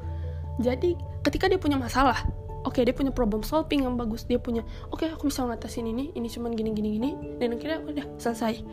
[0.62, 2.24] Jadi ketika dia punya masalah
[2.64, 5.84] oke okay, dia punya problem solving yang bagus dia punya oke okay, aku bisa ngatasin
[5.90, 8.64] ini ini cuman gini gini gini dan akhirnya udah selesai.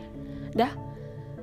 [0.55, 0.71] Dah.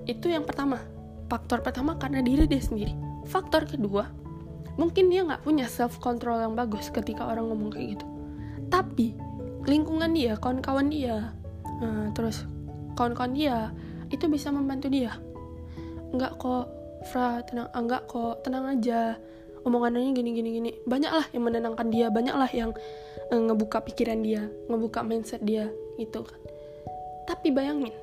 [0.09, 0.81] Itu yang pertama.
[1.29, 2.97] Faktor pertama karena diri dia sendiri.
[3.29, 4.09] Faktor kedua
[4.79, 8.07] mungkin dia nggak punya self control yang bagus ketika orang ngomong kayak gitu
[8.69, 9.17] tapi
[9.69, 11.33] lingkungan dia kawan-kawan dia
[11.83, 12.45] uh, terus
[12.97, 13.71] kawan-kawan dia
[14.09, 15.15] itu bisa membantu dia.
[16.11, 16.67] Enggak kok
[17.13, 19.15] Fra tenang enggak kok tenang aja.
[19.63, 20.71] Omongannya gini gini gini.
[20.89, 22.75] Banyak lah yang menenangkan dia banyak lah yang
[23.31, 26.41] uh, ngebuka pikiran dia ngebuka mindset dia gitu kan.
[27.29, 27.95] Tapi bayangin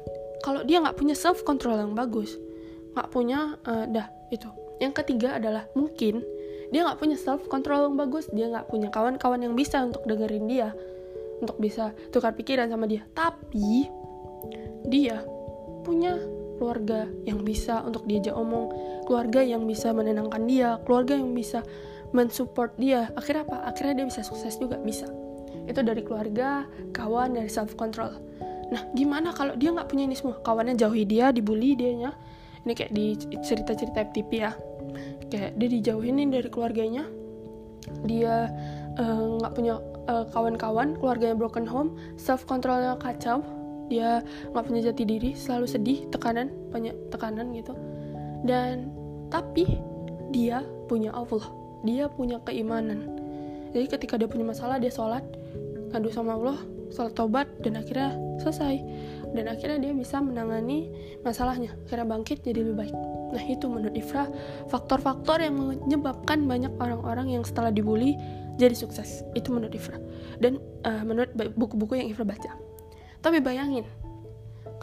[0.46, 2.38] kalau dia nggak punya self control yang bagus
[2.96, 4.48] nggak punya uh, dah itu.
[4.80, 6.24] Yang ketiga adalah mungkin
[6.70, 10.46] dia nggak punya self control yang bagus dia nggak punya kawan-kawan yang bisa untuk dengerin
[10.48, 10.70] dia
[11.44, 13.90] untuk bisa tukar pikiran sama dia tapi
[14.86, 15.22] dia
[15.86, 16.18] punya
[16.58, 18.72] keluarga yang bisa untuk diajak omong,
[19.06, 21.62] keluarga yang bisa menenangkan dia, keluarga yang bisa
[22.16, 23.12] mensupport dia.
[23.14, 23.58] Akhirnya apa?
[23.70, 25.06] Akhirnya dia bisa sukses juga bisa.
[25.68, 26.64] Itu dari keluarga,
[26.96, 28.16] kawan, dari self control.
[28.72, 30.40] Nah, gimana kalau dia nggak punya ini semua?
[30.42, 32.12] Kawannya jauhi dia, dibully dia nya.
[32.66, 33.14] Ini kayak di
[33.46, 34.52] cerita-cerita FTP ya.
[35.30, 37.06] Kayak dia dijauhin dari keluarganya.
[38.06, 38.50] Dia
[38.98, 39.76] eh, nggak uh, punya
[40.10, 43.46] uh, kawan-kawan, keluarganya broken home, self controlnya kacau,
[43.90, 47.74] dia nggak punya jati diri selalu sedih tekanan banyak tekanan gitu.
[48.46, 48.90] Dan
[49.30, 49.78] tapi
[50.34, 51.46] dia punya Allah.
[51.86, 53.06] Dia punya keimanan.
[53.74, 55.22] Jadi ketika dia punya masalah dia sholat
[55.94, 56.58] ngadu sama Allah
[56.90, 58.82] sholat tobat dan akhirnya selesai.
[59.36, 60.90] Dan akhirnya dia bisa menangani
[61.22, 61.74] masalahnya.
[61.86, 64.30] Akhirnya bangkit jadi lebih baik nah itu menurut Ifra
[64.70, 68.18] faktor-faktor yang menyebabkan banyak orang-orang yang setelah dibully
[68.56, 69.98] jadi sukses itu menurut Ifra
[70.38, 72.54] dan uh, menurut buku-buku yang Ifra baca
[73.26, 73.90] tapi bayangin,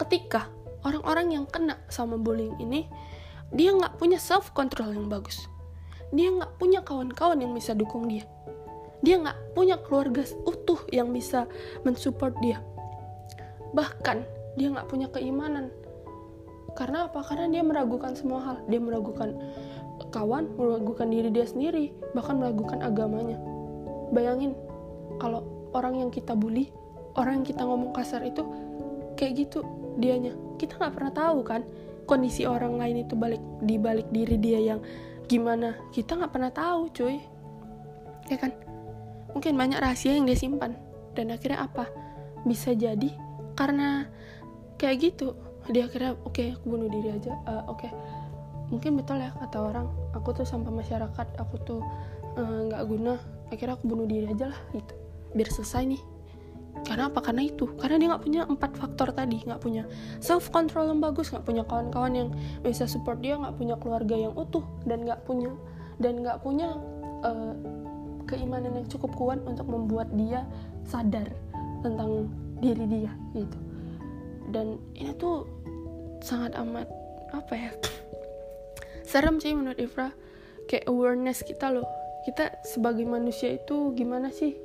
[0.03, 0.51] ketika
[0.83, 2.91] orang-orang yang kena sama bullying ini,
[3.55, 5.47] dia nggak punya self control yang bagus.
[6.11, 8.27] Dia nggak punya kawan-kawan yang bisa dukung dia.
[8.99, 11.47] Dia nggak punya keluarga utuh yang bisa
[11.87, 12.59] mensupport dia.
[13.71, 14.27] Bahkan
[14.59, 15.71] dia nggak punya keimanan.
[16.73, 17.21] Karena apa?
[17.21, 18.57] Karena dia meragukan semua hal.
[18.65, 19.37] Dia meragukan
[20.09, 23.37] kawan, meragukan diri dia sendiri, bahkan meragukan agamanya.
[24.13, 24.57] Bayangin
[25.21, 26.69] kalau orang yang kita bully
[27.17, 28.41] orang yang kita ngomong kasar itu
[29.17, 29.61] kayak gitu
[30.01, 30.33] dianya.
[30.57, 31.61] Kita nggak pernah tahu kan
[32.09, 34.79] kondisi orang lain itu balik di balik diri dia yang
[35.29, 35.77] gimana.
[35.93, 37.17] Kita nggak pernah tahu cuy.
[38.31, 38.51] Ya kan?
[39.33, 40.77] Mungkin banyak rahasia yang dia simpan.
[41.13, 41.89] Dan akhirnya apa?
[42.43, 43.13] Bisa jadi
[43.53, 44.09] karena
[44.81, 45.37] kayak gitu
[45.71, 47.33] dia akhirnya oke okay, aku bunuh diri aja.
[47.47, 47.85] Uh, oke.
[47.85, 47.91] Okay.
[48.71, 49.87] mungkin betul ya kata orang.
[50.17, 51.81] Aku tuh sampah masyarakat aku tuh
[52.39, 53.13] eh, nggak uh, guna.
[53.53, 54.93] Akhirnya aku bunuh diri aja lah gitu.
[55.37, 56.01] Biar selesai nih.
[56.81, 57.21] Karena apa?
[57.21, 57.69] Karena itu.
[57.77, 59.45] Karena dia nggak punya empat faktor tadi.
[59.45, 59.85] Nggak punya
[60.17, 62.29] self control yang bagus nggak punya kawan-kawan yang
[62.65, 65.53] bisa support dia nggak punya keluarga yang utuh dan nggak punya
[66.01, 66.73] dan nggak punya
[67.21, 67.53] uh,
[68.25, 70.47] keimanan yang cukup kuat untuk membuat dia
[70.87, 71.29] sadar
[71.83, 72.31] tentang
[72.63, 73.57] diri dia gitu
[74.53, 75.49] dan ini tuh
[76.21, 76.87] sangat amat
[77.33, 77.73] apa ya
[79.13, 80.09] serem sih menurut Ifra.
[80.65, 81.85] Kayak awareness kita loh.
[82.25, 84.57] Kita sebagai manusia itu gimana sih?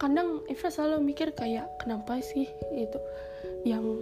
[0.00, 2.98] Kadang Ifra selalu mikir kayak kenapa sih itu
[3.68, 4.00] yang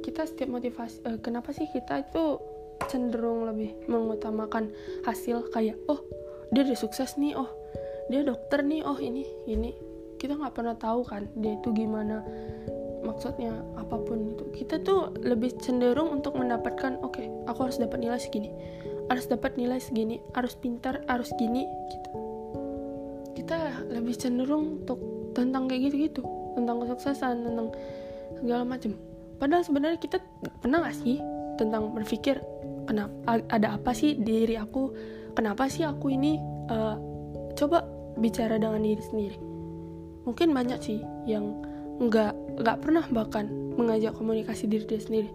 [0.00, 2.40] kita setiap motivasi uh, kenapa sih kita itu
[2.90, 4.68] cenderung lebih mengutamakan
[5.06, 6.02] hasil kayak oh
[6.52, 7.48] dia udah sukses nih oh
[8.12, 9.76] dia dokter nih oh ini ini.
[10.16, 12.24] Kita nggak pernah tahu kan dia itu gimana
[13.04, 14.44] maksudnya apa pun itu.
[14.64, 18.50] Kita tuh lebih cenderung untuk mendapatkan oke okay, aku harus dapat nilai segini
[19.08, 22.08] harus dapat nilai segini harus pintar harus gini gitu.
[23.36, 25.00] Kita lebih cenderung untuk
[25.36, 26.22] tentang kayak gitu-gitu
[26.56, 27.68] tentang kesuksesan tentang
[28.40, 28.96] segala macam.
[29.36, 30.22] Padahal sebenarnya kita
[30.62, 31.18] pernah gak sih
[31.58, 32.40] tentang berpikir
[32.86, 34.94] kenapa ada apa sih diri aku?
[35.34, 36.38] Kenapa sih aku ini
[36.70, 36.96] uh,
[37.58, 37.84] coba
[38.16, 39.38] bicara dengan diri sendiri?
[40.24, 41.60] Mungkin banyak sih yang
[41.98, 45.30] nggak nggak pernah bahkan mengajak komunikasi diri dia sendiri.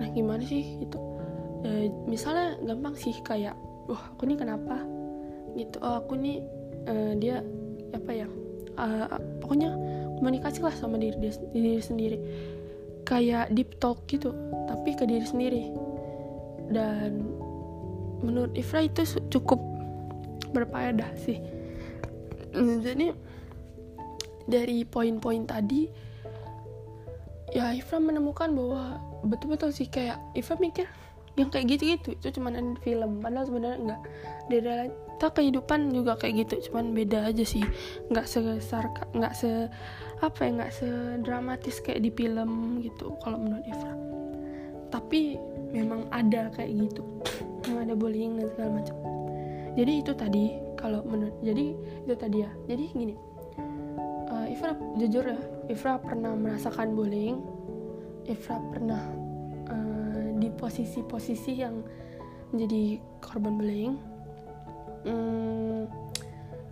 [0.00, 0.98] Nah gimana sih itu
[1.66, 3.54] e, misalnya gampang sih kayak
[3.90, 4.82] wah aku nih kenapa?
[5.54, 6.38] Gitu oh aku nih
[6.86, 7.42] uh, dia
[7.90, 8.26] apa ya
[8.78, 9.74] uh, pokoknya
[10.22, 12.18] komunikasi lah sama diri dia diri sendiri.
[13.02, 14.30] Kayak deep talk gitu
[14.70, 15.62] tapi ke diri sendiri.
[16.70, 17.26] Dan
[18.22, 19.02] menurut Ifra itu
[19.32, 19.58] cukup
[20.54, 21.42] berfaedah sih.
[22.54, 23.10] Jadi
[24.50, 25.86] dari poin-poin tadi
[27.50, 30.86] ya Ifra menemukan bahwa betul-betul sih kayak Ifra mikir
[31.38, 33.22] yang kayak gitu-gitu itu cuma ada film.
[33.22, 34.02] Padahal sebenarnya enggak.
[34.50, 37.62] Di realita kehidupan juga kayak gitu cuman beda aja sih.
[38.10, 39.70] Nggak sebesar nggak se
[40.20, 43.94] apa ya nggak sedramatis kayak di film gitu kalau menurut Ifra.
[44.90, 45.38] Tapi
[45.70, 47.02] memang ada kayak gitu.
[47.70, 48.96] Memang ada bullying dan segala macam.
[49.78, 50.44] Jadi itu tadi
[50.74, 52.50] kalau menurut jadi itu tadi ya.
[52.66, 53.14] Jadi gini
[54.60, 55.40] Ifra jujur ya
[55.72, 57.40] Ifra pernah merasakan bullying.
[58.28, 59.00] Ifra pernah
[60.36, 61.80] di posisi-posisi yang
[62.52, 63.96] menjadi korban bullying.
[65.08, 65.88] Hmm,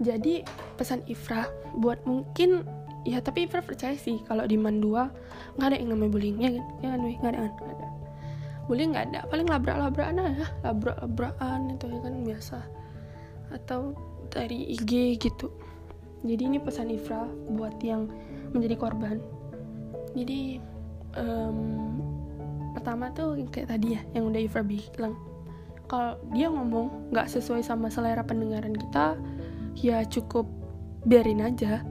[0.05, 0.45] jadi
[0.77, 1.49] pesan Ifra
[1.81, 2.69] buat mungkin
[3.09, 5.09] ya tapi Ifra percaya sih kalau di Mandua
[5.57, 7.89] nggak ada yang namanya bullying ya kan ya kan nggak ada nggak ada.
[8.69, 12.59] Bullying nggak ada paling labrak-labrakan aja labrak-labrakan itu ya kan biasa.
[13.49, 13.97] Atau
[14.29, 15.68] dari IG gitu
[16.27, 18.11] jadi ini pesan Ifra buat yang
[18.51, 19.23] menjadi korban.
[20.17, 20.59] Jadi
[21.15, 22.01] um,
[22.75, 25.15] pertama tuh kayak tadi ya yang udah Ivra bilang.
[25.89, 29.17] Kalau dia ngomong nggak sesuai sama selera pendengaran kita
[29.79, 30.45] ya cukup
[31.07, 31.87] biarin aja.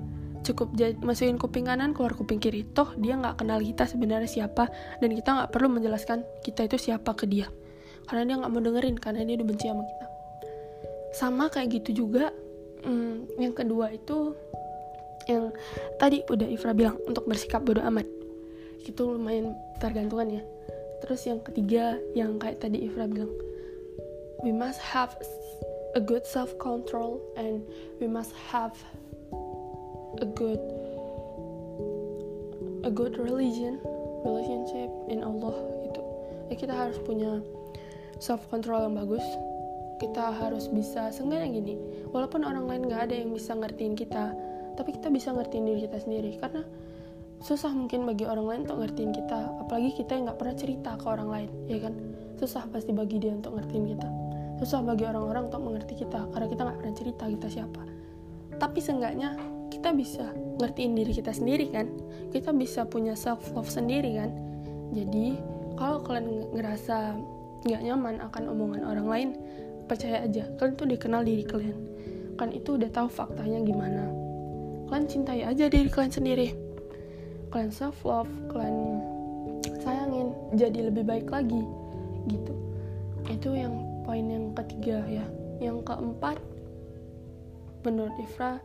[0.46, 0.72] Cukup
[1.04, 2.68] masukin kuping kanan keluar kuping kiri.
[2.76, 4.70] Toh dia nggak kenal kita sebenarnya siapa
[5.02, 7.50] dan kita nggak perlu menjelaskan kita itu siapa ke dia.
[8.06, 10.06] Karena dia nggak mau dengerin karena dia udah benci sama kita.
[11.18, 12.30] Sama kayak gitu juga
[12.84, 14.36] hmm, yang kedua itu
[15.28, 15.52] yang
[16.00, 18.08] tadi udah Ifra bilang untuk bersikap bodoh amat.
[18.88, 20.44] Itu lumayan tergantungan ya.
[21.04, 23.30] Terus yang ketiga yang kayak tadi Ifra bilang
[24.42, 25.14] we must have
[25.96, 27.66] a good self control and
[28.00, 28.74] we must have
[30.22, 30.62] a good
[32.86, 33.82] a good religion
[34.26, 35.58] relationship in Allah
[35.90, 36.02] itu
[36.54, 37.42] ya kita harus punya
[38.22, 39.26] self control yang bagus
[39.98, 41.76] kita harus bisa seenggaknya gini
[42.14, 44.34] walaupun orang lain nggak ada yang bisa ngertiin kita
[44.78, 46.38] tapi kita bisa ngertiin diri kita sendiri.
[46.38, 46.62] Karena
[47.42, 51.06] susah mungkin bagi orang lain untuk ngertiin kita apalagi kita yang nggak pernah cerita ke
[51.10, 51.94] orang lain ya kan?
[52.38, 54.08] Susah pasti bagi dia untuk ngertiin kita.
[54.62, 57.82] Susah bagi orang-orang untuk mengerti kita karena kita nggak pernah cerita kita siapa.
[58.58, 59.30] Tapi seenggaknya
[59.74, 61.90] kita bisa ngertiin diri kita sendiri kan?
[62.30, 64.30] Kita bisa punya self love sendiri kan?
[64.94, 65.38] Jadi
[65.78, 67.18] kalau kalian ngerasa
[67.66, 69.30] nggak nyaman akan omongan orang lain
[69.88, 71.78] percaya aja kalian tuh dikenal diri kalian.
[72.38, 74.12] Kan itu udah tahu faktanya gimana.
[74.92, 76.48] Kalian cintai aja diri kalian sendiri.
[77.50, 79.02] Kalian self love kalian
[79.82, 81.64] sayangin jadi lebih baik lagi.
[82.28, 82.54] Gitu.
[83.32, 85.26] Itu yang poin yang ketiga ya.
[85.58, 86.38] Yang keempat
[87.82, 88.60] menurut Ifra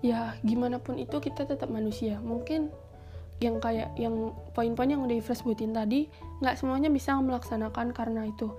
[0.00, 2.20] ya gimana pun itu kita tetap manusia.
[2.20, 2.70] Mungkin
[3.40, 6.12] yang kayak yang poin-poin yang udah Ifra sebutin tadi
[6.44, 8.52] nggak semuanya bisa melaksanakan karena itu.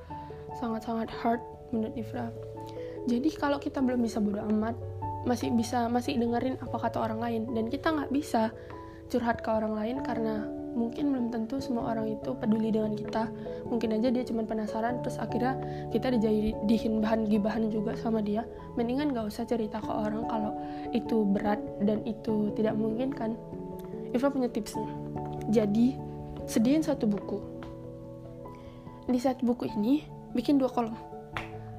[0.59, 1.41] Sangat-sangat hard
[1.71, 2.29] menurut Ifra
[3.09, 4.77] jadi kalau kita belum bisa bodo amat
[5.25, 7.41] masih bisa masih dengerin apa kata orang lain.
[7.53, 8.53] Dan kita nggak bisa
[9.09, 13.27] curhat ke orang lain karena mungkin belum tentu semua orang itu peduli dengan kita.
[13.67, 15.57] Mungkin aja dia cuma penasaran terus akhirnya
[15.91, 18.45] kita dijadiin bahan gibahan juga sama dia.
[18.77, 20.53] Mendingan gak usah cerita ke orang kalau
[20.95, 23.35] itu berat dan itu tidak mungkin kan?
[24.13, 24.87] Ifra punya tipsnya
[25.51, 25.97] jadi
[26.45, 27.39] sediain satu buku.
[29.11, 31.10] Di satu buku ini bikin dua kolom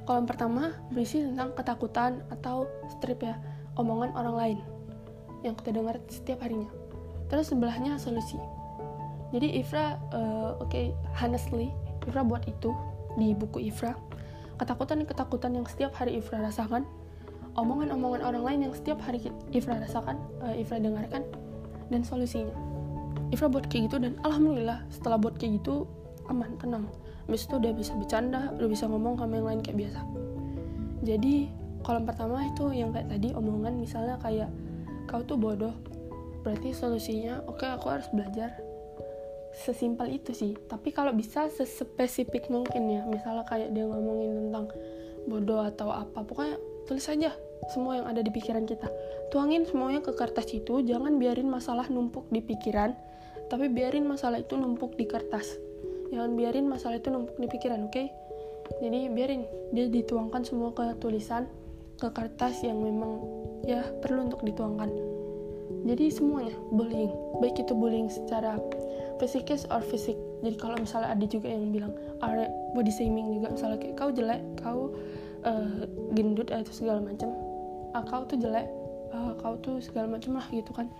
[0.04, 3.38] kolom pertama berisi tentang ketakutan atau strip ya
[3.78, 4.58] omongan orang lain
[5.46, 6.70] yang kita dengar setiap harinya.
[7.30, 8.38] Terus sebelahnya solusi.
[9.32, 11.72] Jadi Ifra uh, oke okay, honestly
[12.04, 12.74] Ifra buat itu
[13.16, 13.96] di buku Ifra.
[14.60, 16.84] Ketakutan-ketakutan yang setiap hari Ifra rasakan
[17.56, 19.22] omongan-omongan orang lain yang setiap hari
[19.54, 21.24] Ifra rasakan uh, Ifra dengarkan
[21.88, 22.52] dan solusinya.
[23.32, 25.88] Ifra buat kayak gitu dan alhamdulillah setelah buat kayak gitu
[26.28, 26.84] aman tenang
[27.26, 30.00] Habis itu udah bisa bercanda udah bisa ngomong sama yang lain kayak biasa.
[31.02, 31.34] Jadi
[31.82, 34.50] kolom pertama itu yang kayak tadi omongan misalnya kayak
[35.10, 35.74] kau tuh bodoh.
[36.42, 38.54] Berarti solusinya oke okay, aku harus belajar
[39.54, 40.52] sesimpel itu sih.
[40.66, 44.66] Tapi kalau bisa sespesifik mungkin ya misalnya kayak dia ngomongin tentang
[45.30, 46.58] bodoh atau apa pokoknya
[46.90, 47.30] tulis aja
[47.70, 48.90] semua yang ada di pikiran kita.
[49.30, 52.92] Tuangin semuanya ke kertas itu jangan biarin masalah numpuk di pikiran
[53.52, 55.60] tapi biarin masalah itu numpuk di kertas
[56.12, 57.96] jangan biarin masalah itu numpuk di pikiran oke?
[57.96, 58.08] Okay?
[58.78, 59.42] jadi biarin
[59.74, 61.50] dia dituangkan semua ke tulisan
[61.98, 63.20] ke kertas yang memang
[63.66, 64.90] ya perlu untuk dituangkan.
[65.82, 67.10] Jadi semuanya bullying.
[67.42, 68.58] Baik itu bullying secara
[69.18, 70.14] fisikis or fisik.
[70.42, 74.42] Jadi kalau misalnya ada juga yang bilang are body shaming juga misalnya kayak kau jelek
[74.58, 74.80] kau
[75.46, 77.30] uh, gendut atau segala macam
[77.94, 78.66] ah, kau tuh jelek
[79.14, 80.90] uh, kau tuh segala macam lah gitu kan.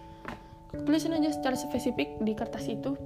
[0.73, 2.97] Tulisin aja secara spesifik di kertas itu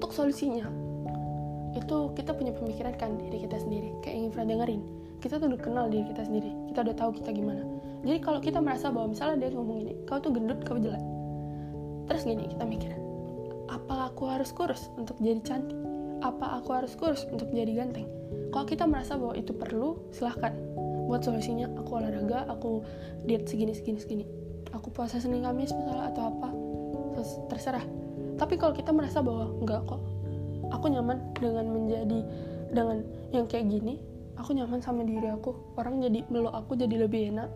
[0.00, 0.64] untuk solusinya
[1.76, 3.92] itu kita punya pemikiran kan diri kita sendiri.
[4.00, 4.82] Kayak yang Infra dengerin
[5.20, 6.48] kita tuh udah kenal diri kita sendiri.
[6.72, 7.60] Kita udah tahu kita gimana.
[8.00, 11.04] Jadi kalau kita merasa bahwa misalnya dia ngomong gini kau tuh gendut kau jelek.
[12.08, 12.96] Terus gini kita mikir
[13.68, 15.76] apa aku harus kurus untuk jadi cantik?
[16.24, 18.08] Apa aku harus kurus untuk jadi ganteng?
[18.56, 20.56] Kalau kita merasa bahwa itu perlu silahkan.
[21.12, 22.80] Buat solusinya aku olahraga aku
[23.28, 24.24] diet segini segini segini.
[24.72, 26.48] Aku puasa Senin Kamis misalnya atau apa
[27.12, 27.99] terus terserah
[28.40, 30.00] tapi kalau kita merasa bahwa enggak kok
[30.72, 32.20] aku nyaman dengan menjadi
[32.72, 33.04] dengan
[33.36, 34.00] yang kayak gini
[34.40, 35.52] aku nyaman sama diri aku.
[35.76, 37.52] Orang jadi meluk aku jadi lebih enak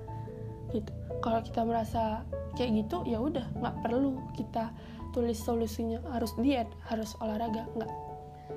[0.76, 0.92] gitu.
[1.24, 2.28] Kalau kita merasa
[2.60, 4.68] kayak gitu ya udah nggak perlu kita
[5.16, 6.04] tulis solusinya.
[6.12, 7.92] Harus diet harus olahraga nggak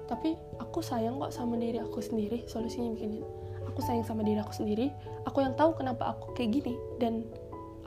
[0.08, 3.24] tapi aku sayang kok sama diri aku sendiri solusinya bikin
[3.68, 4.92] aku sayang sama diri aku sendiri
[5.28, 6.76] aku yang tahu kenapa aku kayak gini.
[7.00, 7.24] Dan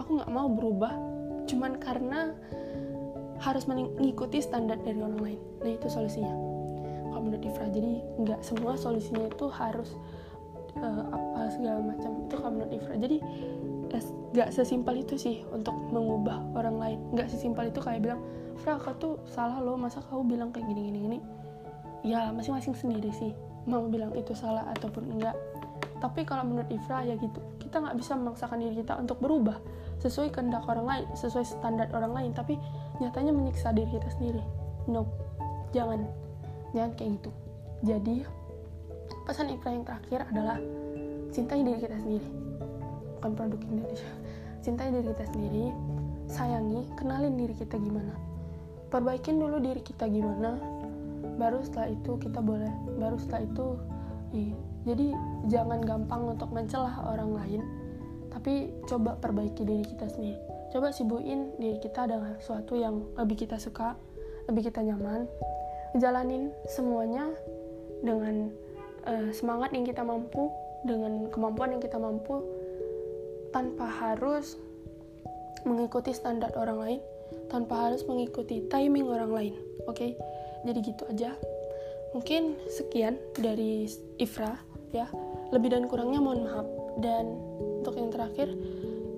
[0.00, 0.96] aku nggak mau berubah
[1.44, 2.32] cuman karena
[3.40, 5.40] harus mengikuti standar dari orang lain.
[5.64, 6.32] Nah itu solusinya.
[7.10, 9.96] Kalau menurut Ifra jadi nggak semua solusinya itu harus
[10.76, 12.10] uh, apa segala macam.
[12.28, 13.18] Itu kalau menurut Ifra jadi
[14.30, 16.98] nggak sesimpel itu sih untuk mengubah orang lain.
[17.16, 18.20] Nggak sesimpel itu kayak bilang
[18.60, 19.74] Fra kau tuh salah loh.
[19.80, 21.18] Masa kau bilang kayak gini gini gini?
[22.04, 23.32] Ya masing-masing sendiri sih
[23.68, 25.36] mau bilang itu salah ataupun enggak
[26.00, 27.40] tapi kalau menurut Ifra ya gitu.
[27.60, 29.60] Kita nggak bisa memaksakan diri kita untuk berubah
[30.00, 32.56] sesuai kehendak orang lain, sesuai standar orang lain, tapi
[33.00, 34.42] nyatanya menyiksa diri kita sendiri.
[34.86, 35.08] No,
[35.72, 36.04] jangan,
[36.76, 37.30] jangan kayak gitu.
[37.82, 38.16] Jadi
[39.24, 40.58] pesan Ifra yang terakhir adalah
[41.32, 42.28] cintai diri kita sendiri,
[43.18, 44.10] bukan produk Indonesia.
[44.64, 45.64] Cintai diri kita sendiri,
[46.28, 48.12] sayangi, kenalin diri kita gimana,
[48.92, 50.60] perbaikin dulu diri kita gimana,
[51.40, 52.68] baru setelah itu kita boleh,
[53.00, 53.66] baru setelah itu,
[54.36, 54.56] iya.
[54.84, 55.16] jadi
[55.48, 57.62] jangan gampang untuk mencelah orang lain
[58.30, 60.38] tapi coba perbaiki diri kita sendiri
[60.70, 63.98] coba sibuin diri kita dengan sesuatu yang lebih kita suka
[64.50, 65.26] lebih kita nyaman.
[65.98, 67.26] Jalanin semuanya
[68.02, 68.54] dengan
[69.06, 70.50] uh, semangat yang kita mampu
[70.86, 72.40] dengan kemampuan yang kita mampu
[73.50, 74.56] tanpa harus
[75.66, 77.00] mengikuti standar orang lain
[77.50, 79.54] tanpa harus mengikuti timing orang lain
[79.90, 79.98] oke?
[79.98, 80.14] Okay?
[80.64, 81.30] jadi gitu aja.
[82.12, 83.86] Mungkin sekian dari
[84.18, 84.58] Ifra
[84.90, 85.06] ya.
[85.54, 86.66] Lebih dan kurangnya mohon maaf.
[86.98, 87.38] Dan
[87.80, 88.50] untuk yang terakhir,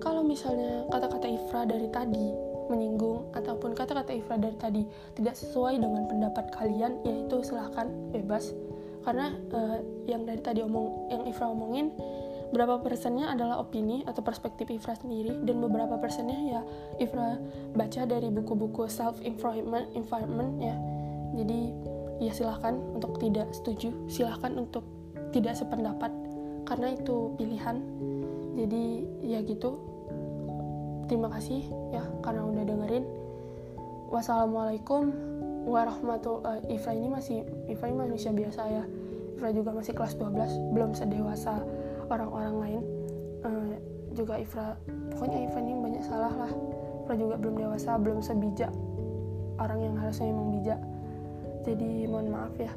[0.03, 2.27] kalau misalnya kata-kata Ifra dari tadi
[2.67, 4.83] menyinggung ataupun kata-kata Ifra dari tadi
[5.15, 8.51] tidak sesuai dengan pendapat kalian, yaitu silahkan bebas.
[9.07, 11.95] Karena uh, yang dari tadi omong yang Ifra omongin
[12.51, 16.61] berapa persennya adalah opini atau perspektif Ifra sendiri dan beberapa persennya ya
[17.01, 17.39] Ifra
[17.73, 20.75] baca dari buku-buku self improvement environment ya.
[21.33, 21.71] Jadi
[22.19, 24.83] ya silahkan untuk tidak setuju, silahkan untuk
[25.33, 26.11] tidak sependapat
[26.63, 27.81] karena itu pilihan
[28.53, 28.85] jadi
[29.25, 29.92] ya gitu
[31.07, 33.05] terima kasih ya karena udah dengerin.
[34.13, 35.09] Wassalamualaikum
[35.65, 38.83] warahmatullahi uh, Ifra ini masih Ifra ini manusia biasa ya.
[39.39, 41.63] Ifra juga masih kelas 12 belum sedewasa
[42.11, 42.83] orang-orang lain.
[43.43, 43.73] Uh,
[44.13, 44.77] juga Ifra
[45.15, 46.51] pokoknya Ifra ini banyak salah lah.
[47.03, 48.71] Ifra juga belum dewasa belum sebijak.
[49.57, 50.79] Orang yang harusnya memang bijak.
[51.63, 52.71] Jadi mohon maaf ya.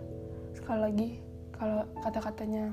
[0.54, 1.08] Sekali lagi
[1.56, 2.72] kalau kata-katanya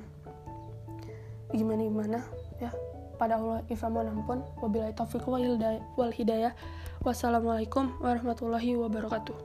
[1.53, 2.19] gimana gimana
[2.57, 2.73] ya
[3.18, 6.53] pada Allah Ifra mohon ampun wabillahi taufiq wal hidayah
[7.03, 9.36] Wassalamualaikum warahmatullahi wabarakatuh.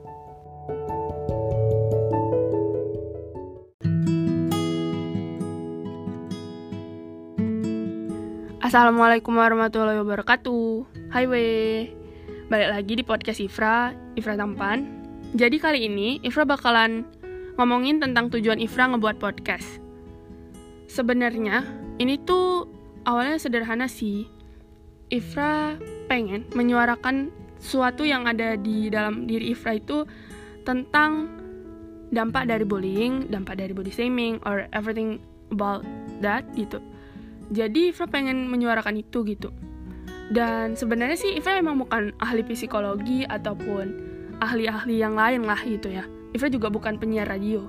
[8.63, 10.87] Assalamualaikum warahmatullahi wabarakatuh.
[11.11, 11.91] Hai weh.
[12.47, 14.87] Balik lagi di podcast Ifra, Ifra Tampan.
[15.35, 17.03] Jadi kali ini Ifra bakalan
[17.59, 19.83] ngomongin tentang tujuan Ifra ngebuat podcast.
[20.87, 21.67] Sebenarnya
[21.99, 22.71] ini tuh
[23.09, 24.29] awalnya sederhana sih.
[25.09, 25.73] Ifra
[26.05, 30.05] pengen menyuarakan sesuatu yang ada di dalam diri Ifra itu
[30.61, 31.25] tentang
[32.13, 35.17] dampak dari bullying, dampak dari body shaming, or everything
[35.49, 35.81] about
[36.21, 36.77] that gitu.
[37.49, 39.49] Jadi Ifra pengen menyuarakan itu gitu.
[40.29, 43.85] Dan sebenarnya sih Ifra emang bukan ahli psikologi ataupun
[44.37, 46.05] ahli-ahli yang lain lah gitu ya.
[46.37, 47.65] Ifra juga bukan penyiar radio.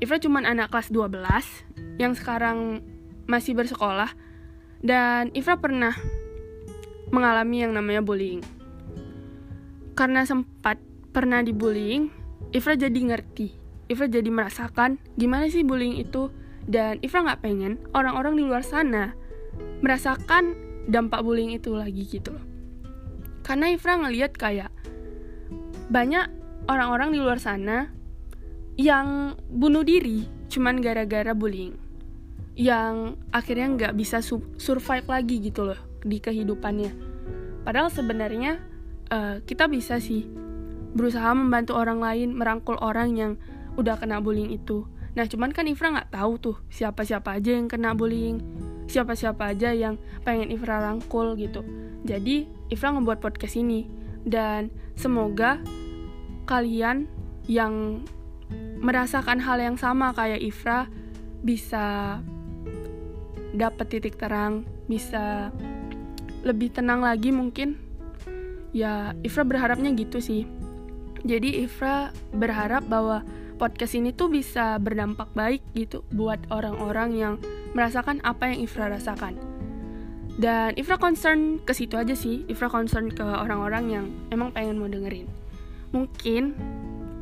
[0.00, 2.80] Ifra cuma anak kelas 12 yang sekarang
[3.28, 4.16] masih bersekolah
[4.80, 5.92] dan Ifra pernah
[7.10, 8.40] mengalami yang namanya bullying
[10.00, 10.80] karena sempat
[11.12, 12.08] pernah dibullying,
[12.56, 13.52] Ifra jadi ngerti.
[13.92, 16.32] Ifra jadi merasakan gimana sih bullying itu.
[16.64, 19.12] Dan Ifra nggak pengen orang-orang di luar sana
[19.84, 20.56] merasakan
[20.88, 22.32] dampak bullying itu lagi gitu.
[23.44, 24.72] Karena Ifra ngeliat kayak
[25.92, 26.32] banyak
[26.70, 27.90] orang-orang di luar sana
[28.78, 31.76] yang bunuh diri cuman gara-gara bullying.
[32.60, 34.20] Yang akhirnya nggak bisa
[34.60, 36.92] survive lagi gitu loh di kehidupannya.
[37.64, 38.60] Padahal sebenarnya
[39.08, 40.28] uh, kita bisa sih
[40.92, 43.32] berusaha membantu orang lain merangkul orang yang
[43.80, 44.84] udah kena bullying itu.
[45.16, 48.44] Nah cuman kan Ifra nggak tahu tuh siapa siapa aja yang kena bullying
[48.90, 51.62] siapa siapa aja yang pengen Ifra rangkul gitu.
[52.02, 53.86] Jadi Ifra ngebuat podcast ini.
[54.20, 55.62] Dan semoga
[56.44, 57.06] kalian
[57.46, 58.04] yang
[58.82, 60.90] merasakan hal yang sama kayak Ifra
[61.40, 62.18] bisa
[63.54, 65.50] dapat titik terang, bisa
[66.46, 67.76] lebih tenang lagi mungkin.
[68.70, 70.46] Ya Ifra berharapnya gitu sih.
[71.26, 73.26] Jadi Ifra berharap bahwa
[73.60, 77.34] podcast ini tuh bisa berdampak baik gitu buat orang-orang yang
[77.76, 79.36] merasakan apa yang Ifra rasakan.
[80.40, 82.48] Dan Ifra concern ke situ aja sih.
[82.48, 85.28] Ifra concern ke orang-orang yang emang pengen mau dengerin.
[85.92, 86.56] Mungkin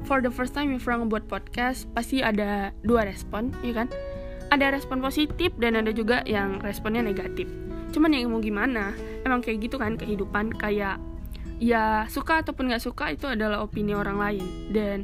[0.06, 3.88] for the first time Ifra ngebuat podcast pasti ada dua respon ya kan
[4.48, 7.48] ada respon positif dan ada juga yang responnya negatif.
[7.92, 8.92] Cuman yang mau gimana?
[9.24, 11.00] Emang kayak gitu kan kehidupan kayak
[11.58, 14.46] ya suka ataupun nggak suka itu adalah opini orang lain.
[14.72, 14.98] Dan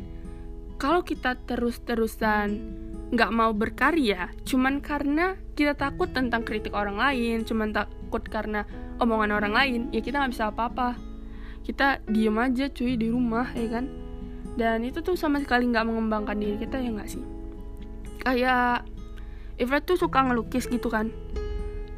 [0.80, 2.82] kalau kita terus-terusan
[3.14, 8.66] nggak mau berkarya cuman karena kita takut tentang kritik orang lain cuman takut karena
[8.98, 10.96] omongan orang lain ya kita nggak bisa apa-apa.
[11.64, 13.88] Kita diem aja cuy di rumah ya kan?
[14.54, 17.24] Dan itu tuh sama sekali nggak mengembangkan diri kita ya nggak sih?
[18.20, 18.86] Kayak
[19.60, 21.14] Ifrat tuh suka ngelukis gitu kan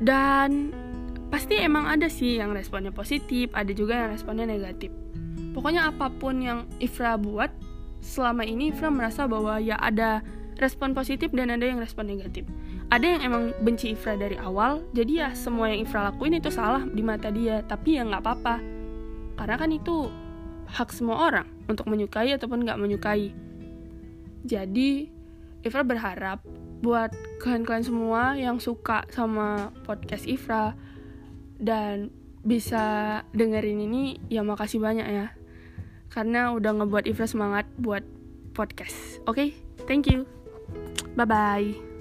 [0.00, 0.76] dan
[1.32, 4.92] pasti emang ada sih yang responnya positif, ada juga yang responnya negatif.
[5.56, 7.48] Pokoknya apa pun yang Ifra buat,
[8.04, 10.20] selama ini Ifra merasa bahwa ya ada
[10.60, 12.44] respon positif dan ada yang respon negatif.
[12.92, 16.84] Ada yang emang benci Ifra dari awal, jadi ya semua yang Ifra lakuin itu salah
[16.84, 18.56] di mata dia, tapi ya nggak apa-apa.
[19.36, 20.12] Karena kan itu
[20.68, 23.32] hak semua orang untuk menyukai ataupun nggak menyukai.
[24.46, 25.10] Jadi,
[25.66, 26.44] Ifra berharap
[26.80, 30.76] buat kalian-kalian semua yang suka sama podcast Ifra,
[31.56, 32.12] dan
[32.46, 35.26] bisa dengerin ini ya makasih banyak ya.
[36.12, 38.04] Karena udah ngebuat Ifra semangat buat
[38.54, 39.20] podcast.
[39.26, 39.48] Oke okay?
[39.90, 40.24] thank you.
[41.16, 41.95] Bye bye